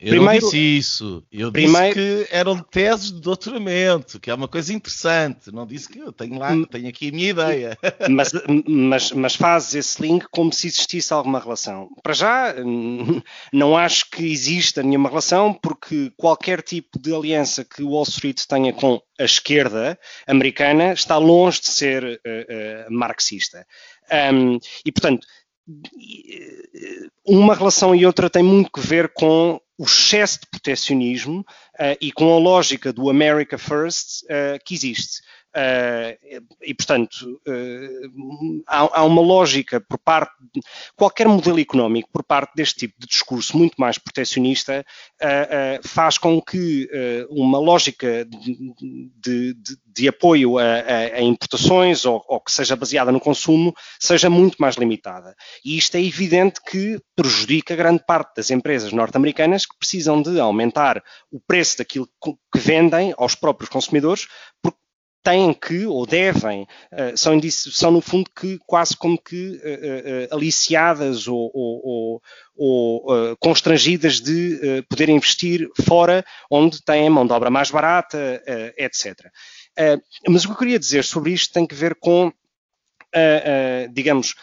[0.04, 1.24] Eu primeiro, não disse isso.
[1.32, 5.52] Eu primeiro, disse que eram teses de doutoramento, que é uma coisa interessante.
[5.52, 7.78] Não disse que eu tenho lá, tenho aqui a minha ideia.
[8.10, 8.32] Mas,
[8.68, 11.88] mas, mas fazes esse link como se existisse alguma relação.
[12.02, 12.56] Para já,
[13.54, 18.74] não acho que exista nenhuma relação, porque qualquer tipo de aliança que Wall Street tenha
[18.74, 23.68] com a esquerda americana está longe de ser uh, uh, marxista.
[24.34, 25.28] Um, e, portanto,
[27.26, 32.12] uma relação e outra tem muito que ver com o excesso de protecionismo uh, e
[32.12, 35.24] com a lógica do America First uh, que existe.
[35.54, 36.16] Uh,
[36.62, 40.62] e, portanto, uh, há, há, uma lógica por parte de
[40.96, 44.86] qualquer modelo económico, por parte deste tipo de discurso muito mais protecionista,
[45.22, 46.90] uh, faz com que
[47.30, 48.74] uma lógica de,
[49.20, 54.30] de, de, apoio a, a, a importações ou, ou, que seja baseada no consumo seja
[54.30, 55.36] muito mais limitada.
[55.66, 61.04] E isto é evidente que prejudica grande parte das empresas norte-americanas que precisam de aumentar
[61.30, 64.28] o preço daquilo que vendem aos próprios consumidores,
[64.62, 64.78] porque
[65.24, 70.36] têm que, ou devem, uh, são, são no fundo que quase como que uh, uh,
[70.36, 72.22] aliciadas ou, ou,
[72.56, 78.42] ou constrangidas de poder investir fora, onde têm mão de obra mais barata,
[78.78, 79.28] etc.
[80.28, 82.32] mas o que eu queria dizer sobre isto tem que ver com,
[83.94, 84.36] digamos,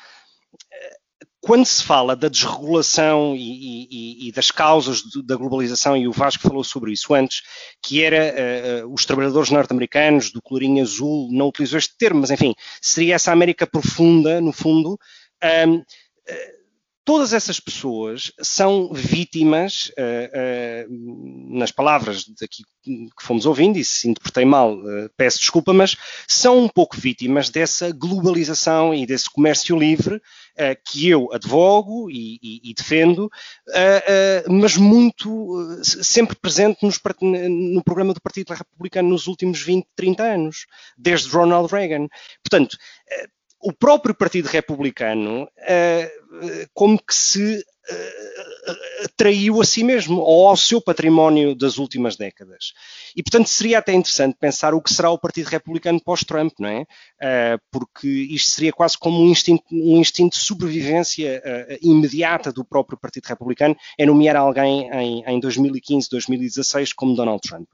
[1.49, 6.43] quando se fala da desregulação e, e, e das causas da globalização, e o Vasco
[6.43, 7.41] falou sobre isso antes,
[7.83, 12.55] que era uh, os trabalhadores norte-americanos do colorinho azul, não utilizou este termo, mas enfim,
[12.83, 14.99] seria essa América profunda, no fundo.
[15.67, 15.83] Um,
[17.09, 24.11] todas essas pessoas são vítimas, uh, uh, nas palavras daqui que fomos ouvindo, e se
[24.11, 25.97] interpretei mal, uh, peço desculpa, mas
[26.27, 30.21] são um pouco vítimas dessa globalização e desse comércio livre
[30.85, 33.31] que eu advogo e, e, e defendo,
[34.51, 40.67] mas muito sempre presente nos, no programa do Partido Republicano nos últimos 20, 30 anos,
[40.97, 42.09] desde Ronald Reagan.
[42.43, 42.77] Portanto,
[43.61, 50.57] o próprio Partido Republicano uh, como que se uh, traiu a si mesmo ou ao
[50.57, 52.73] seu património das últimas décadas.
[53.17, 56.83] E, portanto, seria até interessante pensar o que será o Partido Republicano pós-Trump, não é?
[56.83, 61.43] Uh, porque isto seria quase como um instinto, um instinto de sobrevivência
[61.83, 67.69] imediata do próprio Partido Republicano, é nomear alguém em, em 2015, 2016 como Donald Trump.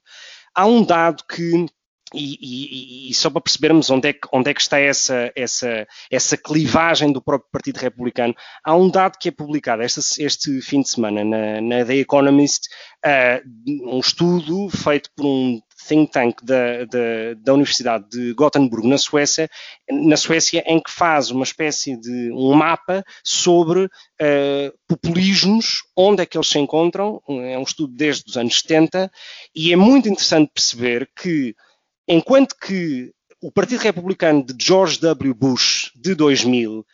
[0.54, 1.66] Há um dado que
[2.14, 5.86] e, e, e, só para percebermos onde é que, onde é que está essa, essa,
[6.10, 8.34] essa clivagem do próprio Partido Republicano,
[8.64, 12.68] há um dado que é publicado este, fim de semana na, na The Economist,
[13.04, 18.96] uh, um estudo feito por um think tank da, da, da, Universidade de Gothenburg, na
[18.96, 19.48] Suécia,
[19.90, 26.26] na Suécia, em que faz uma espécie de um mapa sobre uh, populismos, onde é
[26.26, 29.10] que eles se encontram, é um estudo desde os anos 70,
[29.54, 31.54] e é muito interessante perceber que
[32.08, 35.34] enquanto que o Partido Republicano de George W.
[35.34, 36.84] Bush de 2000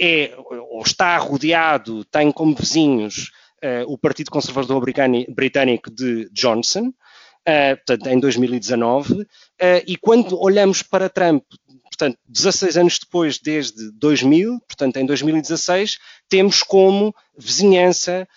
[0.00, 0.34] é
[0.70, 3.32] ou está rodeado, tem como vizinhos
[3.64, 4.84] uh, o Partido Conservador
[5.28, 9.26] Britânico de Johnson, uh, portanto, em 2019, uh,
[9.58, 11.42] eh, e quando olhamos para Trump,
[11.84, 15.98] portanto, 16 anos depois, desde 2000, portanto, em 2016,
[16.28, 18.28] temos como vizinhança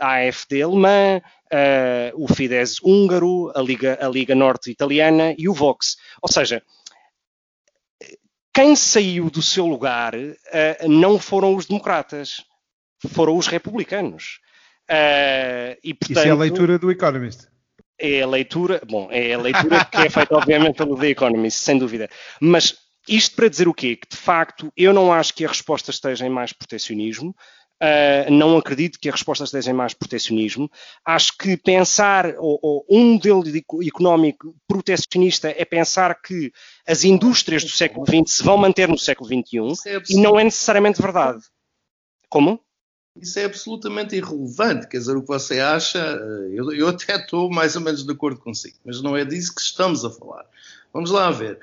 [0.00, 1.20] a AFD alemã,
[1.52, 5.96] uh, o Fidesz húngaro, a Liga, a Liga Norte italiana e o Vox.
[6.22, 6.62] Ou seja,
[8.52, 12.42] quem saiu do seu lugar uh, não foram os democratas,
[13.08, 14.40] foram os republicanos.
[14.88, 17.48] Uh, e, portanto, Isso é a leitura do Economist.
[17.98, 21.78] É a leitura, bom, é a leitura que é feita obviamente pelo The Economist, sem
[21.78, 22.08] dúvida.
[22.40, 22.74] Mas
[23.08, 23.96] isto para dizer o quê?
[23.96, 27.34] Que de facto eu não acho que a resposta esteja em mais protecionismo.
[27.82, 30.70] Uh, não acredito que a resposta esteja em mais protecionismo.
[31.04, 33.44] Acho que pensar, ou, ou, um modelo
[33.86, 36.50] económico protecionista é pensar que
[36.86, 40.44] as indústrias do século XX se vão manter no século XXI é e não é
[40.44, 41.42] necessariamente verdade.
[42.30, 42.58] Como?
[43.20, 44.88] Isso é absolutamente irrelevante.
[44.88, 48.12] Quer dizer, o que você acha, eh, eu, eu até estou mais ou menos de
[48.12, 50.46] acordo consigo, mas não é disso que estamos a falar.
[50.92, 51.58] Vamos lá ver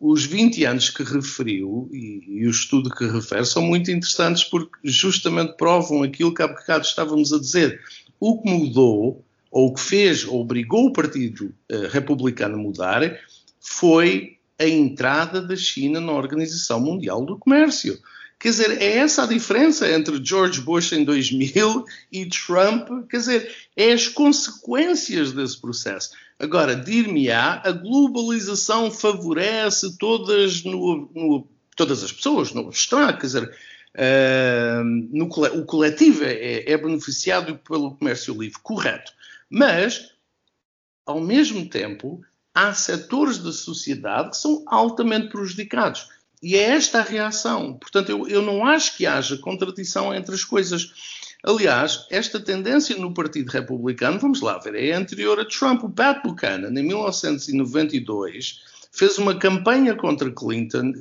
[0.00, 4.78] os 20 anos que referiu e, e, o estudo que refere são muito interessantes porque
[4.84, 7.80] justamente provam aquilo que há bocado estávamos a dizer.
[8.20, 13.18] O que mudou, ou o que fez, ou obrigou o Partido uh, Republicano a mudar,
[13.60, 17.98] foi a entrada da China na Organização Mundial do Comércio.
[18.38, 22.88] Quer dizer, é essa a diferença entre George Bush em 2000 e Trump.
[23.10, 26.10] Quer dizer, é as consequências desse processo.
[26.38, 33.56] Agora, dir-me-á, a globalização favorece todas, no, no, todas as pessoas, no abstrato, quer dizer,
[33.96, 39.12] uh, no, o coletivo é, é beneficiado pelo comércio livre, correto.
[39.50, 40.12] Mas,
[41.04, 42.22] ao mesmo tempo,
[42.54, 46.08] há setores da sociedade que são altamente prejudicados.
[46.42, 47.74] E é esta a reação.
[47.74, 50.92] Portanto, eu, eu não acho que haja contradição entre as coisas.
[51.44, 55.84] Aliás, esta tendência no Partido Republicano, vamos lá ver, é anterior a Trump.
[55.84, 58.60] O Pat Buchanan, em 1992,
[58.90, 60.92] fez uma campanha contra Clinton,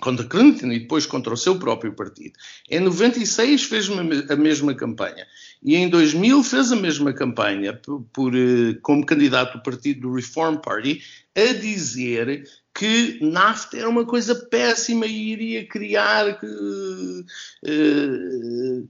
[0.00, 2.32] contra Clinton e depois contra o seu próprio partido.
[2.68, 3.88] Em 96 fez
[4.28, 5.26] a mesma campanha.
[5.62, 10.14] E em 2000 fez a mesma campanha por, por, eh, como candidato do partido do
[10.14, 11.02] Reform Party,
[11.36, 12.44] a dizer
[12.74, 17.24] que NAFTA era uma coisa péssima e iria criar uh,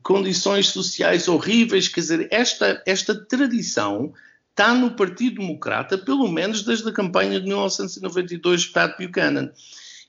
[0.03, 1.89] condições sociais horríveis.
[1.89, 4.13] Quer dizer, esta, esta tradição
[4.51, 9.51] está no Partido Democrata, pelo menos desde a campanha de 1992 de Pat Buchanan.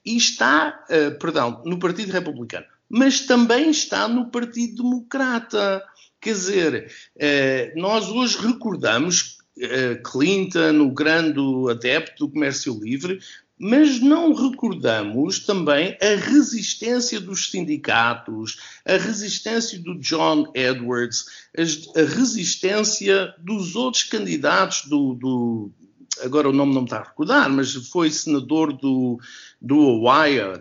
[0.05, 5.83] E está, uh, perdão, no Partido Republicano, mas também está no Partido Democrata.
[6.19, 6.91] Quer dizer,
[7.75, 9.39] nós hoje recordamos
[10.05, 11.39] Clinton, o grande
[11.71, 13.19] adepto do comércio livre,
[13.63, 21.25] mas não recordamos também a resistência dos sindicatos, a resistência do John Edwards,
[21.55, 25.71] a resistência dos outros candidatos do, do
[26.23, 29.19] agora o nome não me está a recordar, mas foi senador do,
[29.61, 30.53] do Ohio,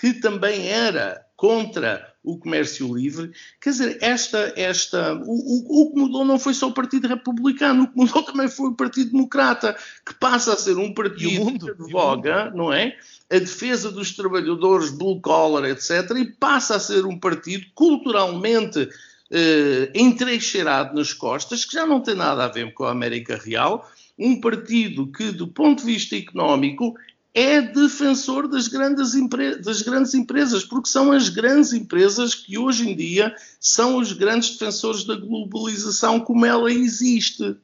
[0.00, 3.32] que também era contra o comércio livre.
[3.60, 7.84] Quer dizer, esta, esta, o, o, o, que mudou não foi só o Partido Republicano,
[7.84, 11.66] o que mudou também foi o Partido Democrata, que passa a ser um partido mundo,
[11.66, 12.96] que advoga, não é?
[13.30, 18.88] A defesa dos trabalhadores blue collar, etc., e passa a ser um partido culturalmente
[19.30, 23.86] eh, entrecheirado nas costas, que já não tem nada a ver com a América Real,
[24.18, 26.94] um partido que, do ponto de vista económico,
[27.34, 29.12] é defensor das grandes,
[29.60, 34.50] das grandes, empresas, porque são as grandes empresas que hoje em dia são os grandes
[34.50, 37.56] defensores da globalização como ela existe.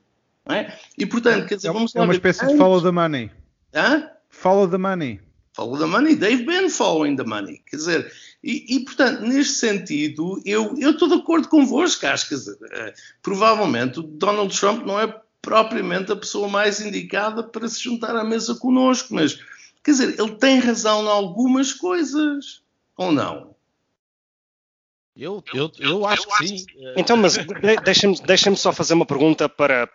[0.46, 0.76] É?
[0.98, 3.30] E portanto, quer dizer, vamos É uma espécie de follow the money.
[3.72, 4.08] Hã?
[4.28, 5.20] Follow the money.
[5.52, 6.16] Follow the money.
[6.16, 7.62] They've been following the money.
[7.70, 12.06] Quer dizer, e, e portanto, neste sentido, eu, eu estou de acordo convosco.
[12.06, 12.92] Acho que uh,
[13.22, 18.24] provavelmente o Donald Trump não é propriamente a pessoa mais indicada para se juntar à
[18.24, 19.38] mesa connosco, mas
[19.82, 22.62] Quer dizer, ele tem razão em algumas coisas,
[22.96, 23.54] ou não?
[25.16, 26.64] Eu, eu, eu acho que sim.
[26.96, 27.36] Então, mas
[27.84, 29.88] deixa-me deixa só fazer uma pergunta para,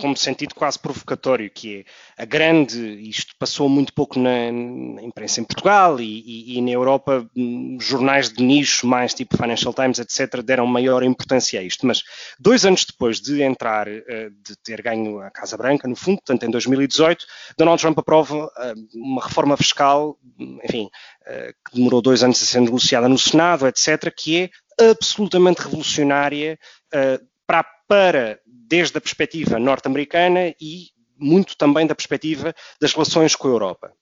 [0.00, 1.84] como sentido quase provocatório, que
[2.16, 6.62] é a grande, isto passou muito pouco na, na imprensa em Portugal e, e, e,
[6.62, 11.62] na Europa, hum, jornais de nicho, mais tipo Financial Times, etc., deram maior importância a
[11.62, 11.86] isto.
[11.86, 12.02] Mas
[12.40, 16.44] dois anos depois de entrar, eh, de ter ganho a Casa Branca, no fundo, portanto
[16.44, 17.26] em 2018,
[17.58, 20.18] Donald Trump aprova eh, uma reforma fiscal,
[20.64, 20.88] enfim,
[21.21, 26.58] eh, que demorou dois anos a ser negociada no Senado, etc., que é absolutamente revolucionária
[26.94, 33.48] uh, para, para, desde a perspectiva norte-americana e muito também da perspectiva das relações com
[33.48, 33.92] a Europa.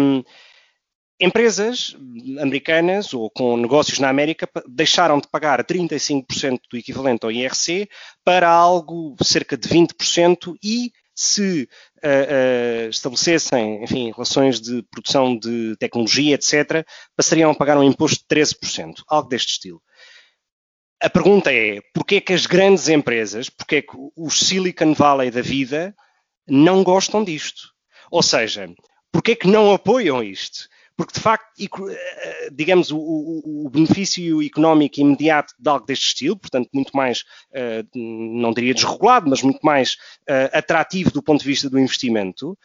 [0.00, 0.22] Um,
[1.20, 1.96] empresas
[2.40, 7.88] americanas ou com negócios na América deixaram de pagar 35% do equivalente ao IRC
[8.24, 15.76] para algo cerca de 20% e se uh, uh, estabelecessem, enfim, relações de produção de
[15.76, 19.82] tecnologia, etc., passariam a pagar um imposto de 13%, algo deste estilo.
[21.02, 25.32] A pergunta é, porquê é que as grandes empresas, porquê é que os Silicon Valley
[25.32, 25.92] da vida
[26.46, 27.74] não gostam disto?
[28.12, 28.72] Ou seja,
[29.10, 30.68] porquê é que não apoiam isto?
[30.98, 31.52] Porque de facto,
[31.88, 37.20] eh, digamos, o, o, benefício económico imediato de algo deste estilo, portanto, muito mais,
[37.52, 39.96] uh, não diria desregulado, mas muito mais
[40.52, 42.58] atrativo do ponto de vista do investimento,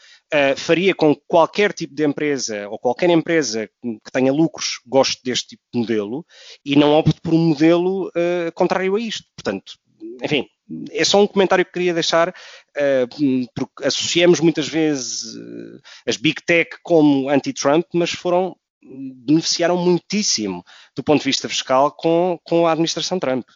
[0.57, 5.49] faria com que qualquer tipo de empresa ou qualquer empresa que tenha lucros goste deste
[5.49, 6.25] tipo de modelo
[6.65, 8.11] e não opte por um modelo
[8.55, 9.25] contrário a isto.
[9.35, 9.73] Portanto,
[10.21, 10.47] enfim,
[10.91, 16.41] é só um comentário que queria deixar, uh, porque associamos muitas vezes uh, as Big
[16.45, 18.55] Tech como anti-Trump, mas foram
[19.25, 20.61] beneficiaram muitíssimo
[20.93, 23.47] do ponto de vista fiscal com, com a administração Trump.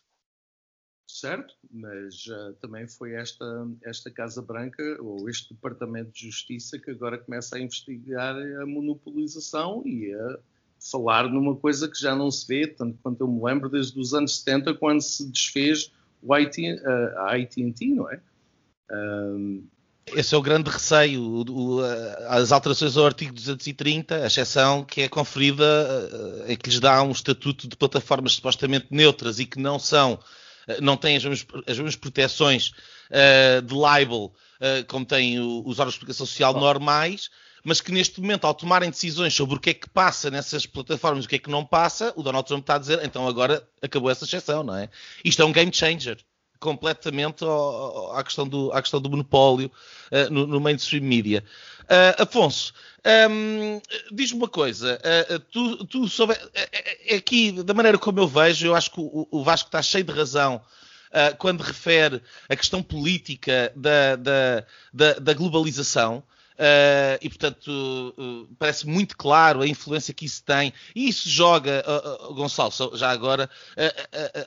[1.05, 3.45] Certo, mas uh, também foi esta,
[3.83, 9.81] esta Casa Branca ou este Departamento de Justiça que agora começa a investigar a monopolização
[9.85, 10.39] e a
[10.91, 14.13] falar numa coisa que já não se vê, tanto quanto eu me lembro, desde os
[14.13, 15.91] anos 70, quando se desfez
[16.27, 18.19] o IT, uh, a AT&T, não é?
[18.91, 19.67] Um...
[20.15, 21.81] Esse é o grande receio, o, o,
[22.29, 25.65] as alterações ao artigo 230, a exceção que é conferida,
[26.47, 30.17] é que lhes dá um estatuto de plataformas supostamente neutras e que não são,
[30.65, 32.71] eh, não têm as mesmas, as mesmas proteções
[33.11, 37.29] uh, de libel uh, como têm os órgãos de explicação social normais,
[37.67, 41.25] mas que neste momento, ao tomarem decisões sobre o que é que passa nessas plataformas
[41.25, 43.61] e o que é que não passa, o Donald Trump está a dizer, então agora
[43.81, 44.89] acabou essa exceção, não é?
[45.21, 46.17] Isto é um game changer
[46.61, 47.43] completamente
[48.13, 49.69] à questão do, à questão do monopólio
[50.09, 51.43] uh, no, no, mainstream media.
[51.81, 52.73] Uh, Afonso,
[53.05, 53.81] um, ehm,
[54.13, 54.97] diz-me uma coisa,
[55.29, 56.37] uh, tu, tu soube,
[57.13, 60.13] aqui, da maneira como eu vejo, eu acho que o, o Vasco está cheio de
[60.13, 60.61] razão
[61.37, 66.23] quando refere a questão política da, da, da, da globalização.
[66.57, 70.73] Uh, e portanto uh, parece muito claro a influência que isso tem.
[70.95, 73.49] E isso joga, uh, Gonçalo, já agora,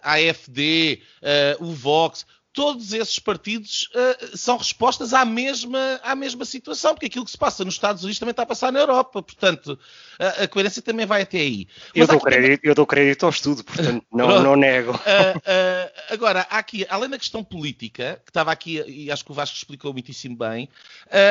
[0.02, 1.00] a AFD,
[1.60, 2.26] o Vox,
[2.60, 7.38] todos esses partidos uh, são respostas à mesma, à mesma situação, porque aquilo que se
[7.38, 9.78] passa nos Estados Unidos também está a passar na Europa, portanto,
[10.18, 11.66] a, a coerência também vai até aí.
[11.94, 12.70] eu dou, crédito, também...
[12.70, 14.90] eu dou crédito ao estudo, portanto, não, não nego.
[14.90, 19.30] Uh, uh, agora, há aqui, além da questão política, que estava aqui, e acho que
[19.30, 20.68] o Vasco explicou muitíssimo bem,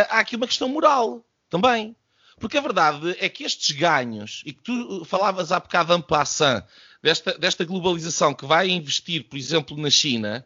[0.10, 1.96] há aqui uma questão moral também.
[2.40, 6.64] Porque a verdade é que estes ganhos, e que tu falavas há bocado en passant,
[7.04, 10.46] desta, desta globalização que vai investir, por exemplo, na China,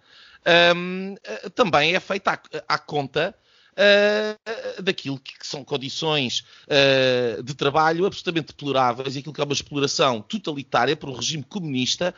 [0.75, 2.39] um, eh, também é feita à,
[2.75, 3.35] à conta
[3.73, 9.53] uh, daquilo que, são condições uh, de trabalho absolutamente deploráveis e aquilo que é uma
[9.53, 12.13] exploração totalitária por um regime comunista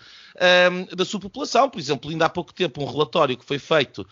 [0.95, 1.69] da sua população.
[1.69, 4.05] Por exemplo, ainda há pouco tempo, um relatório que foi feito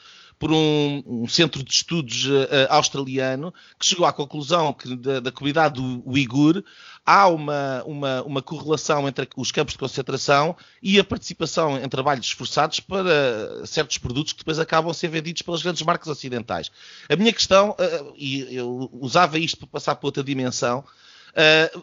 [0.44, 5.32] por um, um centro de estudos uh, australiano que chegou à conclusão que da, da
[5.32, 6.62] comunidade Uigur
[7.06, 12.26] há uma, uma, uma correlação entre os campos de concentração e a participação em trabalhos
[12.26, 16.70] esforçados para certos produtos que depois acabam a ser vendidos pelas grandes marcas ocidentais.
[17.10, 20.84] A minha questão, uh, e eu usava isto para passar para outra dimensão,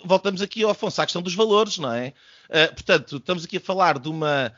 [0.05, 2.13] voltamos aqui, ao Afonso, à questão dos valores, não é?
[2.69, 4.53] Portanto, estamos aqui a falar de uma,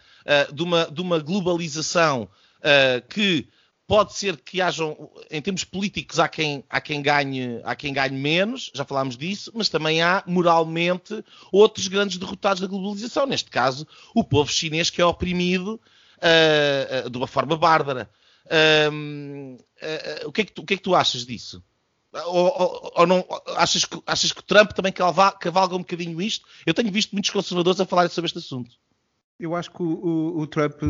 [0.52, 2.28] de uma, de uma globalização
[3.08, 3.48] que
[3.92, 8.16] pode ser que hajam, em termos políticos, há quem, há, quem ganhe, há quem ganhe
[8.16, 11.22] menos, já falámos disso, mas também há, moralmente,
[11.52, 13.26] outros grandes derrotados da globalização.
[13.26, 15.78] Neste caso, o povo chinês que é oprimido
[17.10, 18.08] de uma forma bárbara.
[20.24, 21.62] o, que é que tu, o que é que tu achas disso?
[22.14, 23.22] Ou, ou, ou, não,
[23.56, 26.46] achas, que, achas que Trump também cavalga, um bocadinho isto?
[26.64, 28.74] Eu tenho visto muitos conservadores a falar sobre este assunto.
[29.42, 30.80] Eu acho que o, o, o Trump,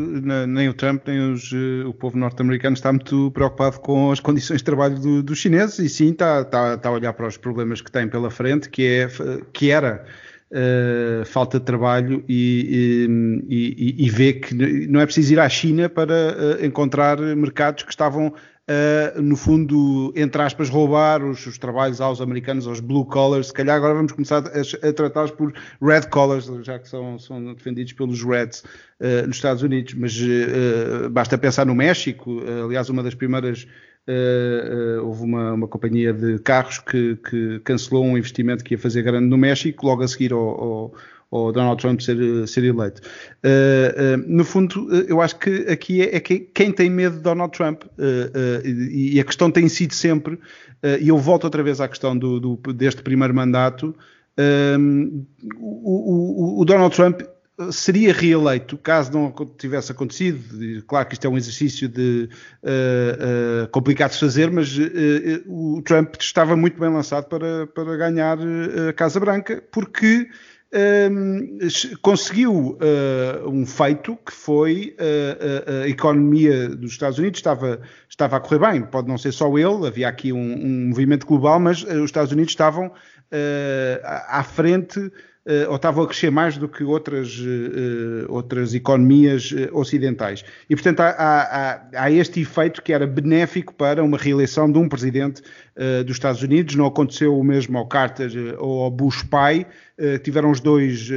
[0.46, 4.58] nem o Trump, nem os, eh, o povo norte-americano está muito preocupado com as condições
[4.58, 7.80] de trabalho do, dos chineses e sim está, está, está, a olhar para os problemas
[7.80, 9.08] que tem pela frente, que, é,
[9.54, 10.04] que era
[10.50, 13.08] uh, falta de trabalho e,
[13.48, 14.54] e, e, e, vê que
[14.86, 18.34] não é preciso ir à China para encontrar mercados que estavam
[18.72, 23.48] Uh, no fundo, entre aspas, roubar os, os, trabalhos aos americanos, aos blue collars.
[23.48, 25.52] Se calhar agora vamos começar a, a tratá-los por
[25.82, 28.60] red collars, já que são, são defendidos pelos Reds
[29.00, 29.94] uh, nos Estados Unidos.
[29.94, 32.40] Mas uh, basta pensar no México.
[32.64, 33.66] aliás, uma das primeiras.
[35.04, 39.26] houve uma, uma, companhia de carros que, que, cancelou um investimento que ia fazer grande
[39.26, 40.94] no México, logo a seguir ao, ao
[41.32, 43.00] ou Donald Trump ser, ser eleito.
[43.42, 47.22] Uh, uh, no fundo, eu acho que aqui é, é que quem tem medo de
[47.22, 50.38] Donald Trump, uh, e a questão tem sido sempre,
[51.00, 53.94] e eu volto outra vez à questão do, do deste primeiro mandato,
[55.58, 57.20] o, o, o, Donald Trump
[57.70, 60.82] seria reeleito caso não tivesse acontecido.
[60.88, 62.28] Claro que isto é um exercício de,
[63.70, 64.76] complicado de fazer, mas
[65.46, 68.38] o Trump estava muito bem lançado para, para ganhar
[68.88, 70.28] a Casa Branca, porque
[72.00, 78.40] conseguiu uh, um feito que foi uh, a economia dos Estados Unidos estava, estava a
[78.40, 78.82] correr bem.
[78.82, 82.52] Pode não ser só ele, havia aqui um, um movimento global, mas os Estados Unidos
[82.52, 82.90] estavam
[84.28, 85.12] à frente uh,
[85.68, 90.44] ou estavam a crescer mais do que outras, uh, outras economias ocidentais.
[90.70, 94.88] E, portanto, há, há, há, este efeito que era benéfico para uma reeleição de um
[94.88, 95.42] presidente
[96.06, 96.76] dos Estados Unidos.
[96.76, 99.66] Não aconteceu o mesmo ao Carter ou ao Bush pai,
[100.22, 101.08] tiveram os dois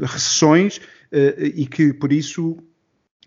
[0.00, 0.80] recessões
[1.54, 2.58] e que, por isso,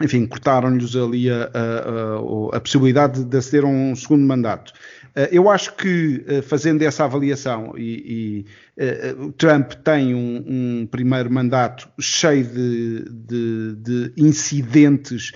[0.01, 4.73] enfim, cortaram-lhes ali a, a, a, possibilidade de aceder a um segundo mandato.
[5.15, 8.45] Eh, eu acho que, eh, fazendo essa avaliação, e,
[8.77, 10.43] e uh, Trump tem um,
[10.81, 15.31] um, primeiro mandato cheio de, de, de incidentes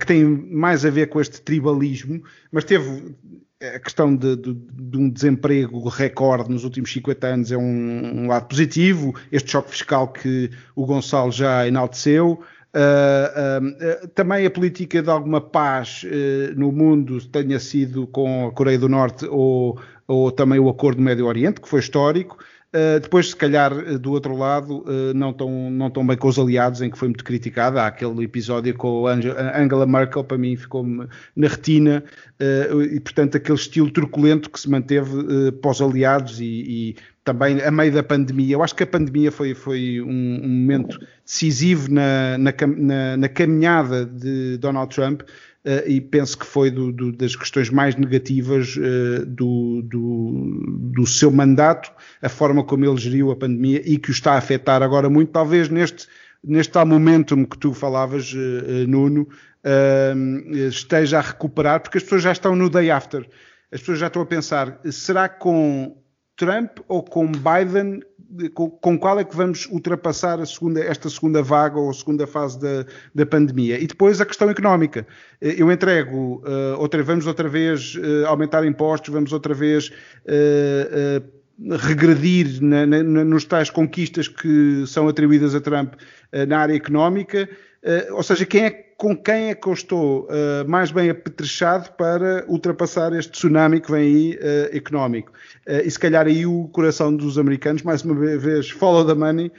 [0.00, 2.20] que têm mais a ver com este tribalismo,
[2.50, 3.14] mas teve
[3.62, 8.26] a questão de, de, de, um desemprego recorde nos últimos 50 anos é um, um,
[8.26, 9.14] lado positivo.
[9.30, 12.42] Este choque fiscal que o Gonçalo já enalteceu.
[12.72, 18.52] Uh, uh, também a política de alguma paz uh, no mundo tenha sido com a
[18.52, 22.38] Coreia do Norte ou, ou também o acordo do Médio Oriente, que foi histórico.
[22.72, 26.38] Uh, depois, se calhar, do outro lado, uh, não, tão, não tão bem com os
[26.38, 27.82] aliados, em que foi muito criticada.
[27.82, 32.04] Há aquele episódio com a Angela Merkel, para mim, ficou-me na retina,
[32.40, 37.60] uh, e, portanto, aquele estilo truculento que se manteve uh, pós aliados e, e, também
[37.60, 38.54] a meio da pandemia.
[38.54, 43.28] Eu acho que a pandemia foi, foi um, um momento decisivo na, na, na, na,
[43.28, 45.22] caminhada de Donald Trump.
[45.62, 51.30] Uh, e penso que foi do, do, das questões mais negativas uh, do, do, seu
[51.30, 51.92] mandato,
[52.22, 55.32] a forma como ele geriu a pandemia e que o está a afetar agora muito,
[55.32, 56.08] talvez neste,
[56.42, 59.28] neste tal momentum que tu falavas, uh, Nuno,
[60.66, 63.28] esteja a recuperar, porque as pessoas já estão no day after.
[63.70, 65.94] As pessoas já estão a pensar, será com
[66.36, 68.00] Trump ou com Biden,
[68.54, 72.86] com, com, qual é que vamos ultrapassar segunda, esta segunda vaga ou segunda fase da,
[73.14, 73.78] da, pandemia?
[73.78, 75.06] E depois a questão económica.
[75.40, 79.92] Eh, eu entrego, uh, outra, vamos outra vez uh, aumentar impostos, vamos outra vez
[81.86, 85.94] regredir na, na, nos tais conquistas que são atribuídas a Trump
[86.48, 87.48] na área económica.
[88.12, 92.44] Ou seja, quem é com quem é que eu estou uh, mais bem apetrechado para
[92.46, 95.32] ultrapassar este tsunami que vem aí uh, económico.
[95.66, 99.50] Uh, e se calhar aí o coração dos americanos, mais uma vez, follow the money,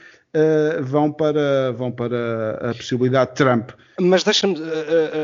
[0.80, 3.70] vão, para, vão para a possibilidade de Trump.
[4.00, 4.56] Mas deixa-me,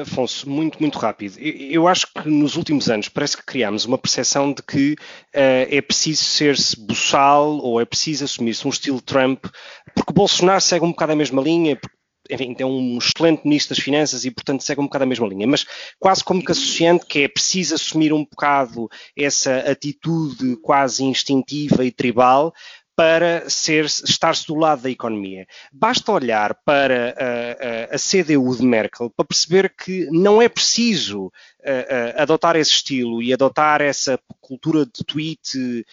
[0.03, 1.39] Afonso, muito, muito rápido.
[1.39, 4.97] Eu acho que nos últimos anos parece que criámos uma percepção de que
[5.33, 9.47] é preciso ser-se buçal ou é preciso assumir-se um estilo Trump,
[9.95, 11.98] porque Bolsonaro segue um bocado a mesma linha, porque
[12.31, 15.47] enfim, tem um excelente ministro das Finanças e, portanto, segue um bocado a mesma linha,
[15.47, 15.67] mas
[15.99, 21.91] quase como que associando que é preciso assumir um bocado essa atitude quase instintiva e
[21.91, 22.53] tribal
[22.99, 25.47] para estar-se do lado da economia.
[25.73, 31.27] Basta olhar para a, a, a CDU de Merkel para perceber que não é preciso
[31.27, 35.87] uh, uh, adotar esse estilo e adotar essa cultura de tweet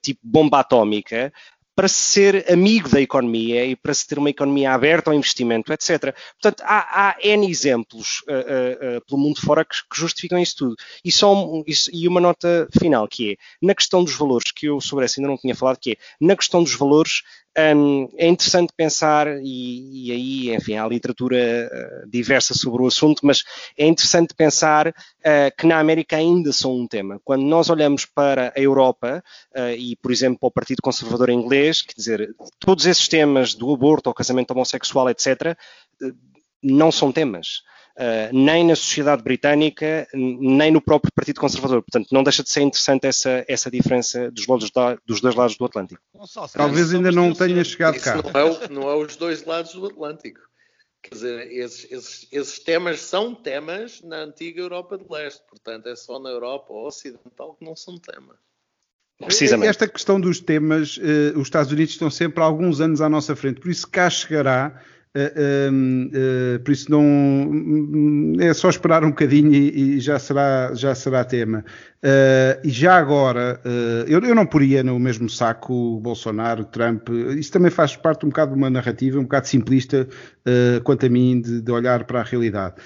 [0.00, 1.30] tipo bomba atómica
[1.78, 6.12] para ser amigo da economia e para se ter uma economia aberta ao investimento, etc.
[6.32, 10.76] Portanto, há, há N exemplos uh, uh, pelo mundo fora que, que, justificam isso tudo.
[11.04, 14.66] E, só um, isso, e uma nota final, que é, na questão dos valores, que
[14.66, 17.22] eu sobre essa ainda não tinha falado, que é, na questão dos valores,
[17.56, 23.20] um, é interessante pensar, e, e, aí, enfim, há literatura uh, diversa sobre o assunto,
[23.24, 23.42] mas
[23.76, 24.92] é interessante pensar uh,
[25.56, 27.20] que na América ainda são um tema.
[27.24, 29.22] Quando nós olhamos para a Europa
[29.56, 33.72] uh, e, por exemplo, para o Partido Conservador Inglês, quer dizer, todos esses temas do
[33.72, 35.56] aborto, ao casamento homossexual, etc.,
[36.62, 37.62] não são temas.
[37.98, 41.82] Uh, nem na sociedade britânica, nem no próprio Partido Conservador.
[41.82, 45.56] Portanto, não deixa de ser interessante essa, essa diferença dos, lados da, dos dois lados
[45.56, 46.00] do Atlântico.
[46.54, 48.22] Talvez ainda não tenha chegado cá.
[48.22, 50.38] Não é, não é os dois lados do Atlântico.
[51.02, 55.42] Quer dizer, esses, esses, esses, temas são temas na antiga Europa de Leste.
[55.48, 58.36] Portanto, é só na Europa Ocidental que não são temas.
[59.18, 59.68] Precisamente.
[59.68, 63.60] Esta questão dos temas, uh, os Estados Unidos estão sempre alguns anos à nossa frente,
[63.60, 64.80] por isso cá chegará
[66.64, 71.24] por isso não hum, é só esperar um bocadinho e, e já será já será
[71.24, 71.64] tema.
[72.02, 73.60] Uh, e já agora
[74.06, 78.52] eu, eu, não poria no mesmo saco Bolsonaro, Trump isso também faz parte um bocado
[78.52, 80.08] de uma narrativa um bocado simplista
[80.84, 82.76] quanto a mim de, de, olhar para a realidade.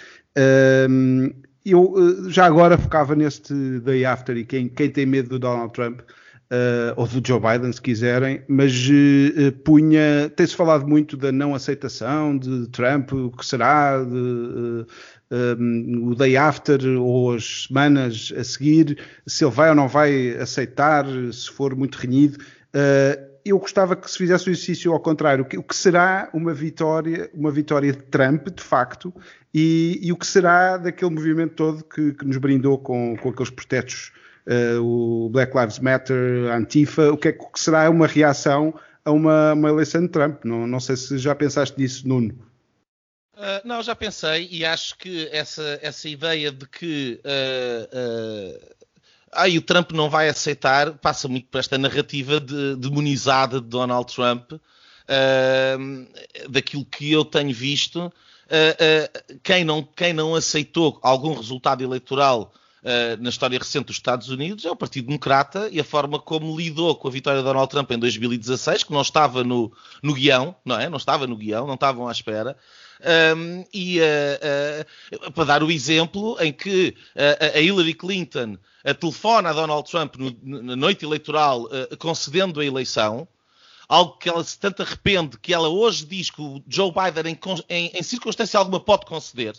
[1.65, 6.01] Eu já agora focava neste day after e quem, quem tem medo do Donald Trump
[6.53, 10.31] Uh, ou do Joe Biden, se quiserem, mas uh, punha.
[10.37, 14.87] Tem-se falado muito da não aceitação de Trump, o que será, de, uh,
[15.59, 20.37] um, o day after ou as semanas a seguir, se ele vai ou não vai
[20.37, 22.37] aceitar, se for muito renhido.
[23.43, 27.51] eu gostava que se fizesse o exercício ao contrário, o que será uma vitória, uma
[27.51, 29.11] vitória de Trump, de facto,
[29.55, 33.51] e, e o que será daquele movimento todo que, que nos brindou com, com aqueles
[33.51, 34.22] protestos uh,
[34.81, 38.75] o Black Lives Matter, a Antifa, o que é que será uma reação
[39.05, 40.45] a uma, uma eleição de Trump?
[40.45, 42.35] Não, não sei se já pensaste nisso, Nuno.
[43.35, 48.75] Uh, não, já pensei e acho que essa, essa ideia de que uh, uh,
[49.33, 54.15] ah, o Trump não vai aceitar passa muito por esta narrativa de, demonizada de Donald
[54.15, 54.59] Trump, uh,
[56.49, 58.13] daquilo que eu tenho visto.
[59.43, 62.53] quem, não, quem não aceitou algum resultado eleitoral
[63.21, 66.97] na história recente dos Estados Unidos é o Partido Democrata e a forma como lidou
[66.97, 69.73] com a vitória de Donald Trump em 2016, que não estava no,
[70.03, 70.89] no guião, não é?
[70.89, 72.57] Não estava no guião, não estavam à espera.
[73.03, 78.57] Um, e uh, uh, para dar o exemplo em que uh, a Hillary Clinton
[79.01, 81.69] telefona a Donald Trump no, na noite eleitoral
[81.99, 83.27] concedendo a eleição,
[83.89, 87.39] algo que ela se tanto arrepende que ela hoje diz que o Joe Biden em,
[87.69, 89.55] em, em circunstância alguma pode conceder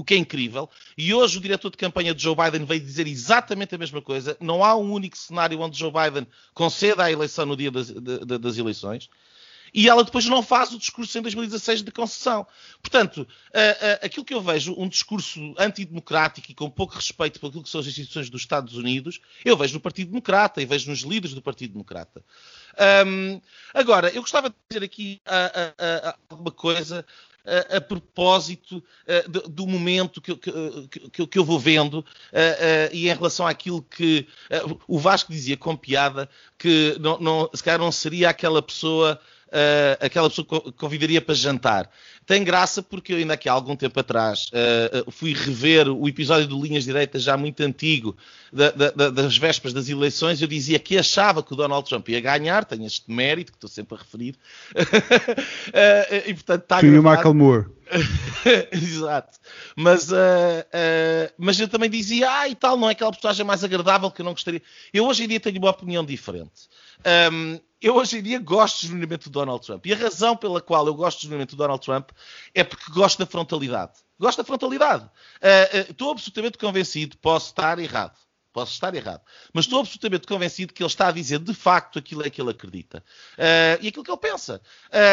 [0.00, 0.68] o que é incrível.
[0.96, 4.36] E hoje o diretor de campanha de Joe Biden veio dizer exatamente a mesma coisa.
[4.40, 8.38] Não há um único cenário onde Joe Biden conceda a eleição no dia das, de,
[8.38, 9.10] das eleições.
[9.72, 12.44] E ela depois não faz o discurso em 2016 de concessão.
[12.82, 13.28] Portanto,
[14.02, 17.80] aquilo que eu vejo, um discurso antidemocrático e com pouco respeito por aquilo que são
[17.80, 21.42] as instituições dos Estados Unidos, eu vejo no Partido Democrata e vejo nos líderes do
[21.42, 22.24] Partido Democrata.
[23.06, 23.40] Um,
[23.72, 27.04] agora, eu gostava de dizer aqui uh, alguma coisa
[27.44, 28.82] a, a propósito
[29.48, 32.04] do, momento que, que, que, eu vou vendo
[32.92, 34.26] e em relação àquilo que
[34.86, 36.28] o Vasco dizia com piada
[36.58, 39.20] que não, não, se calhar não seria aquela pessoa
[39.50, 41.90] uh, aquela pessoa que convidaria para jantar.
[42.30, 46.46] Tem graça porque eu ainda aqui há algum tempo atrás uh, fui rever o episódio
[46.46, 48.16] do Linhas Direitas já muito antigo
[48.52, 50.40] da, da, das vésperas das eleições.
[50.40, 53.68] Eu dizia que achava que o Donald Trump ia ganhar, tenho este mérito que estou
[53.68, 54.36] sempre a referir.
[54.76, 57.66] uh, e portanto está Sim, o Michael Moore.
[58.70, 59.36] Exato.
[59.74, 63.64] Mas, uh, uh, mas eu também dizia, ah, e tal, não é aquela personagem mais
[63.64, 64.62] agradável que eu não gostaria.
[64.94, 66.68] Eu hoje em dia tenho uma opinião diferente.
[67.32, 69.86] Um, eu hoje em dia gosto genuinamente do Donald Trump.
[69.86, 72.10] E a razão pela qual eu gosto genuinamente do Donald Trump
[72.54, 73.92] é porque gosto da frontalidade.
[74.18, 75.04] Gosto da frontalidade.
[75.04, 78.16] Uh, uh, estou absolutamente convencido, posso estar errado.
[78.52, 79.22] Posso estar errado.
[79.52, 82.50] Mas estou absolutamente convencido que ele está a dizer de facto aquilo é que ele
[82.50, 83.02] acredita.
[83.38, 84.60] Uh, e aquilo que ele pensa.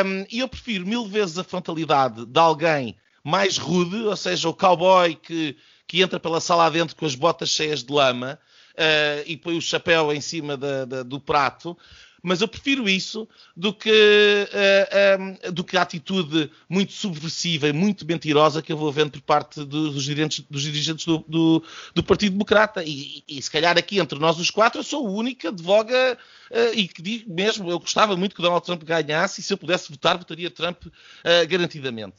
[0.05, 4.53] Um, e eu prefiro mil vezes a frontalidade de alguém mais rude, ou seja, o
[4.53, 5.55] cowboy que,
[5.87, 8.39] que entra pela sala adentro com as botas cheias de lama,
[8.73, 11.77] uh, e põe o chapéu em cima da, da, do prato,
[12.21, 17.73] Mas eu prefiro isso do que, uh, um, do que a atitude muito subversiva e
[17.73, 21.63] muito mentirosa que eu vou vendo por parte dos dirigentes, dos dirigentes do, do,
[21.93, 22.83] do, Partido Democrata.
[22.83, 26.17] E, e, se calhar aqui entre nós os quatro eu sou o único que advoga
[26.51, 29.57] uh, e que digo mesmo, eu gostava muito que Donald Trump ganhasse e se eu
[29.57, 32.15] pudesse votar, votaria Trump uh, garantidamente.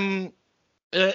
[0.00, 0.32] Um,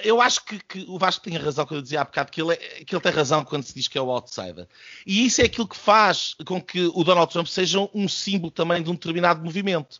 [0.04, 2.52] eu acho que, que, o Vasco tem razão quando eu dizia há bocado que ele,
[2.52, 4.68] é, que ele tem razão quando se diz que é o outsider.
[5.06, 8.82] E isso é aquilo que faz com que o Donald Trump seja um símbolo também
[8.82, 9.98] de um determinado movimento.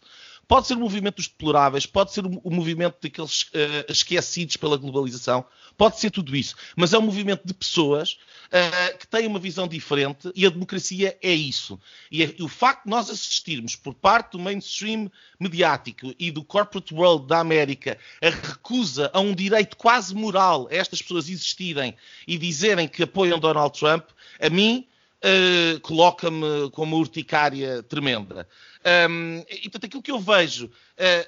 [0.53, 5.47] Pode ser o movimento dos deploráveis, pode ser o movimento daqueles uh, esquecidos pela globalização,
[5.79, 6.55] pode ser tudo isso.
[6.77, 11.17] Mas é um movimento de pessoas uh, que têm uma visão diferente e a democracia
[11.23, 11.81] é isso.
[12.11, 16.45] E, é, e, o facto de nós assistirmos por parte do mainstream mediático e do
[16.45, 21.97] corporate world da América a recusa a um direito quase moral a estas pessoas existirem
[22.29, 24.05] e dizerem que apoiam Donald Trump,
[24.39, 24.87] a mim
[25.23, 28.47] uh, coloca-me com uma urticária tremenda.
[28.85, 30.71] Um, e, portanto, aquilo que eu vejo uh,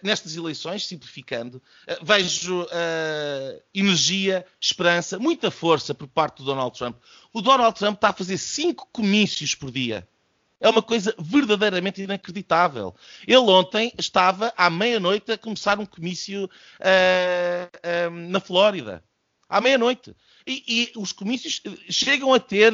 [0.03, 6.97] nestas eleições, simplificando, uh, vejo uh, energia, esperança, muita força por parte do Donald Trump.
[7.33, 10.07] O Donald Trump está a fazer cinco comícios por dia.
[10.61, 12.95] É uma coisa verdadeiramente inacreditável.
[13.27, 16.49] Ele ontem estava à meia-noite a começar um comício
[18.31, 19.05] na Flórida.
[19.47, 20.17] À meia-noite.
[20.47, 22.73] E, e, os comícios chegam a ter,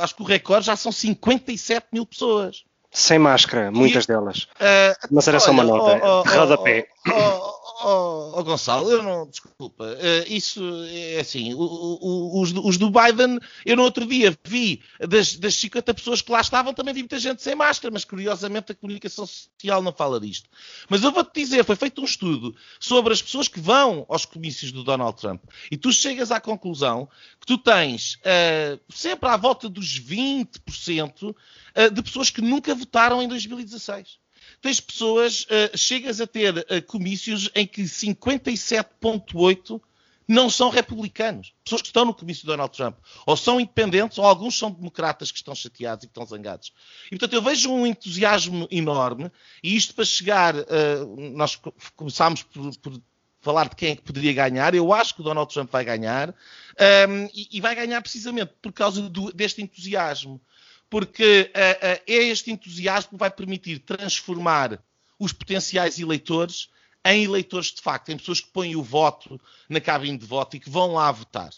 [0.00, 2.64] acho que o recorde já são 57 mil pessoas.
[2.94, 4.46] Sem máscara, muitas e, delas.
[4.54, 6.00] Uh, Mas era só uma nota.
[6.00, 6.86] Oh, oh, rodapé.
[7.08, 9.26] Oh, oh, oh, Gonçalo, eu não.
[9.28, 9.84] Desculpa.
[9.84, 11.54] Uh, isso é assim.
[11.54, 16.22] O, o, os, os, do Biden, eu no outro dia vi das, das 50 pessoas
[16.22, 19.92] que lá estavam, também vi muita gente sem máscara, mas curiosamente a comunicação social não
[19.92, 20.48] fala disto.
[20.88, 24.70] Mas eu vou-te dizer, foi feito um estudo sobre as pessoas que vão aos comícios
[24.70, 27.08] do Donald Trump e tu chegas à conclusão
[27.40, 31.34] que tu tens uh, sempre à volta dos 20% uh,
[31.92, 34.23] de pessoas que nunca votaram em 2016
[34.64, 39.78] tens pessoas, uh, chegas a ter uh, comícios em que 57,8%
[40.26, 41.52] não são republicanos.
[41.62, 42.96] Pessoas que estão no comício de Donald Trump.
[43.26, 46.72] Ou são independentes, ou alguns são democratas que estão chateados e que estão zangados.
[47.08, 49.30] E, portanto, eu vejo um entusiasmo enorme.
[49.62, 51.60] E isto para chegar, uh, nós
[51.94, 52.98] começámos por, por,
[53.42, 54.74] falar de quem é que poderia ganhar.
[54.74, 56.30] Eu acho que o Donald Trump vai ganhar.
[57.10, 60.40] Um, e, e, vai ganhar precisamente por causa do, deste entusiasmo
[60.94, 64.80] porque uh, uh, é este entusiasmo que vai permitir transformar
[65.18, 66.68] os potenciais eleitores
[67.04, 70.60] em eleitores de facto, em pessoas que põem o voto na cabine de voto e
[70.60, 71.50] que vão lá votar.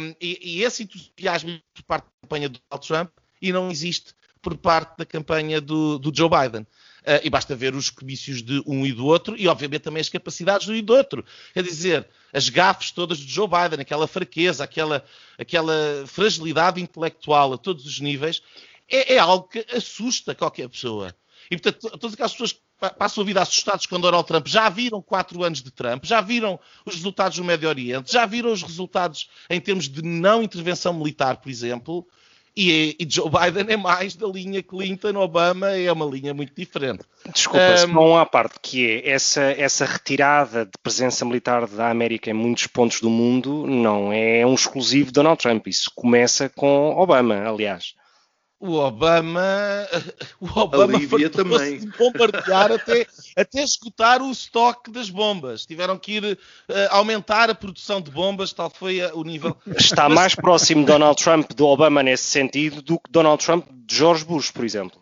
[0.00, 3.10] Um, e, e, esse entusiasmo por parte da campanha do Donald Trump
[3.42, 6.66] e não existe por parte da campanha do, do Joe Biden.
[7.08, 10.10] Uh, e basta ver os comícios de um e do outro e, obviamente, também as
[10.10, 11.24] capacidades do e do outro.
[11.54, 15.02] Quer dizer, as gafes todas de Joe Biden, aquela fraqueza, aquela,
[15.38, 18.42] aquela fragilidade intelectual a todos os níveis,
[18.86, 21.14] é, é algo que assusta qualquer pessoa.
[21.50, 22.60] E, portanto, todas aquelas pessoas que
[22.98, 26.60] passam a vida assustadas com Donald Trump já viram quatro anos de Trump, já viram
[26.84, 31.38] os resultados no Médio Oriente, já viram os resultados em termos de não intervenção militar,
[31.38, 32.06] por exemplo,
[32.58, 37.04] e, e, Joe Biden é mais da linha Clinton, Obama, é uma linha muito diferente.
[37.32, 42.30] Desculpa, um, só uma parte, que é essa, essa retirada de presença militar da América
[42.30, 46.90] em muitos pontos do mundo não é um exclusivo de Donald Trump, isso começa com
[46.96, 47.97] Obama, aliás
[48.60, 49.40] o Obama,
[50.40, 50.98] o Obama
[51.32, 53.06] também de bombardear até,
[53.36, 55.64] até esgotar o estoque das bombas.
[55.64, 56.38] Tiveram que ir uh,
[56.90, 59.56] aumentar a produção de bombas, tal foi o nível.
[59.76, 64.24] Está mais próximo Donald Trump do Obama nesse sentido do que Donald Trump de George
[64.24, 65.00] Bush, por exemplo.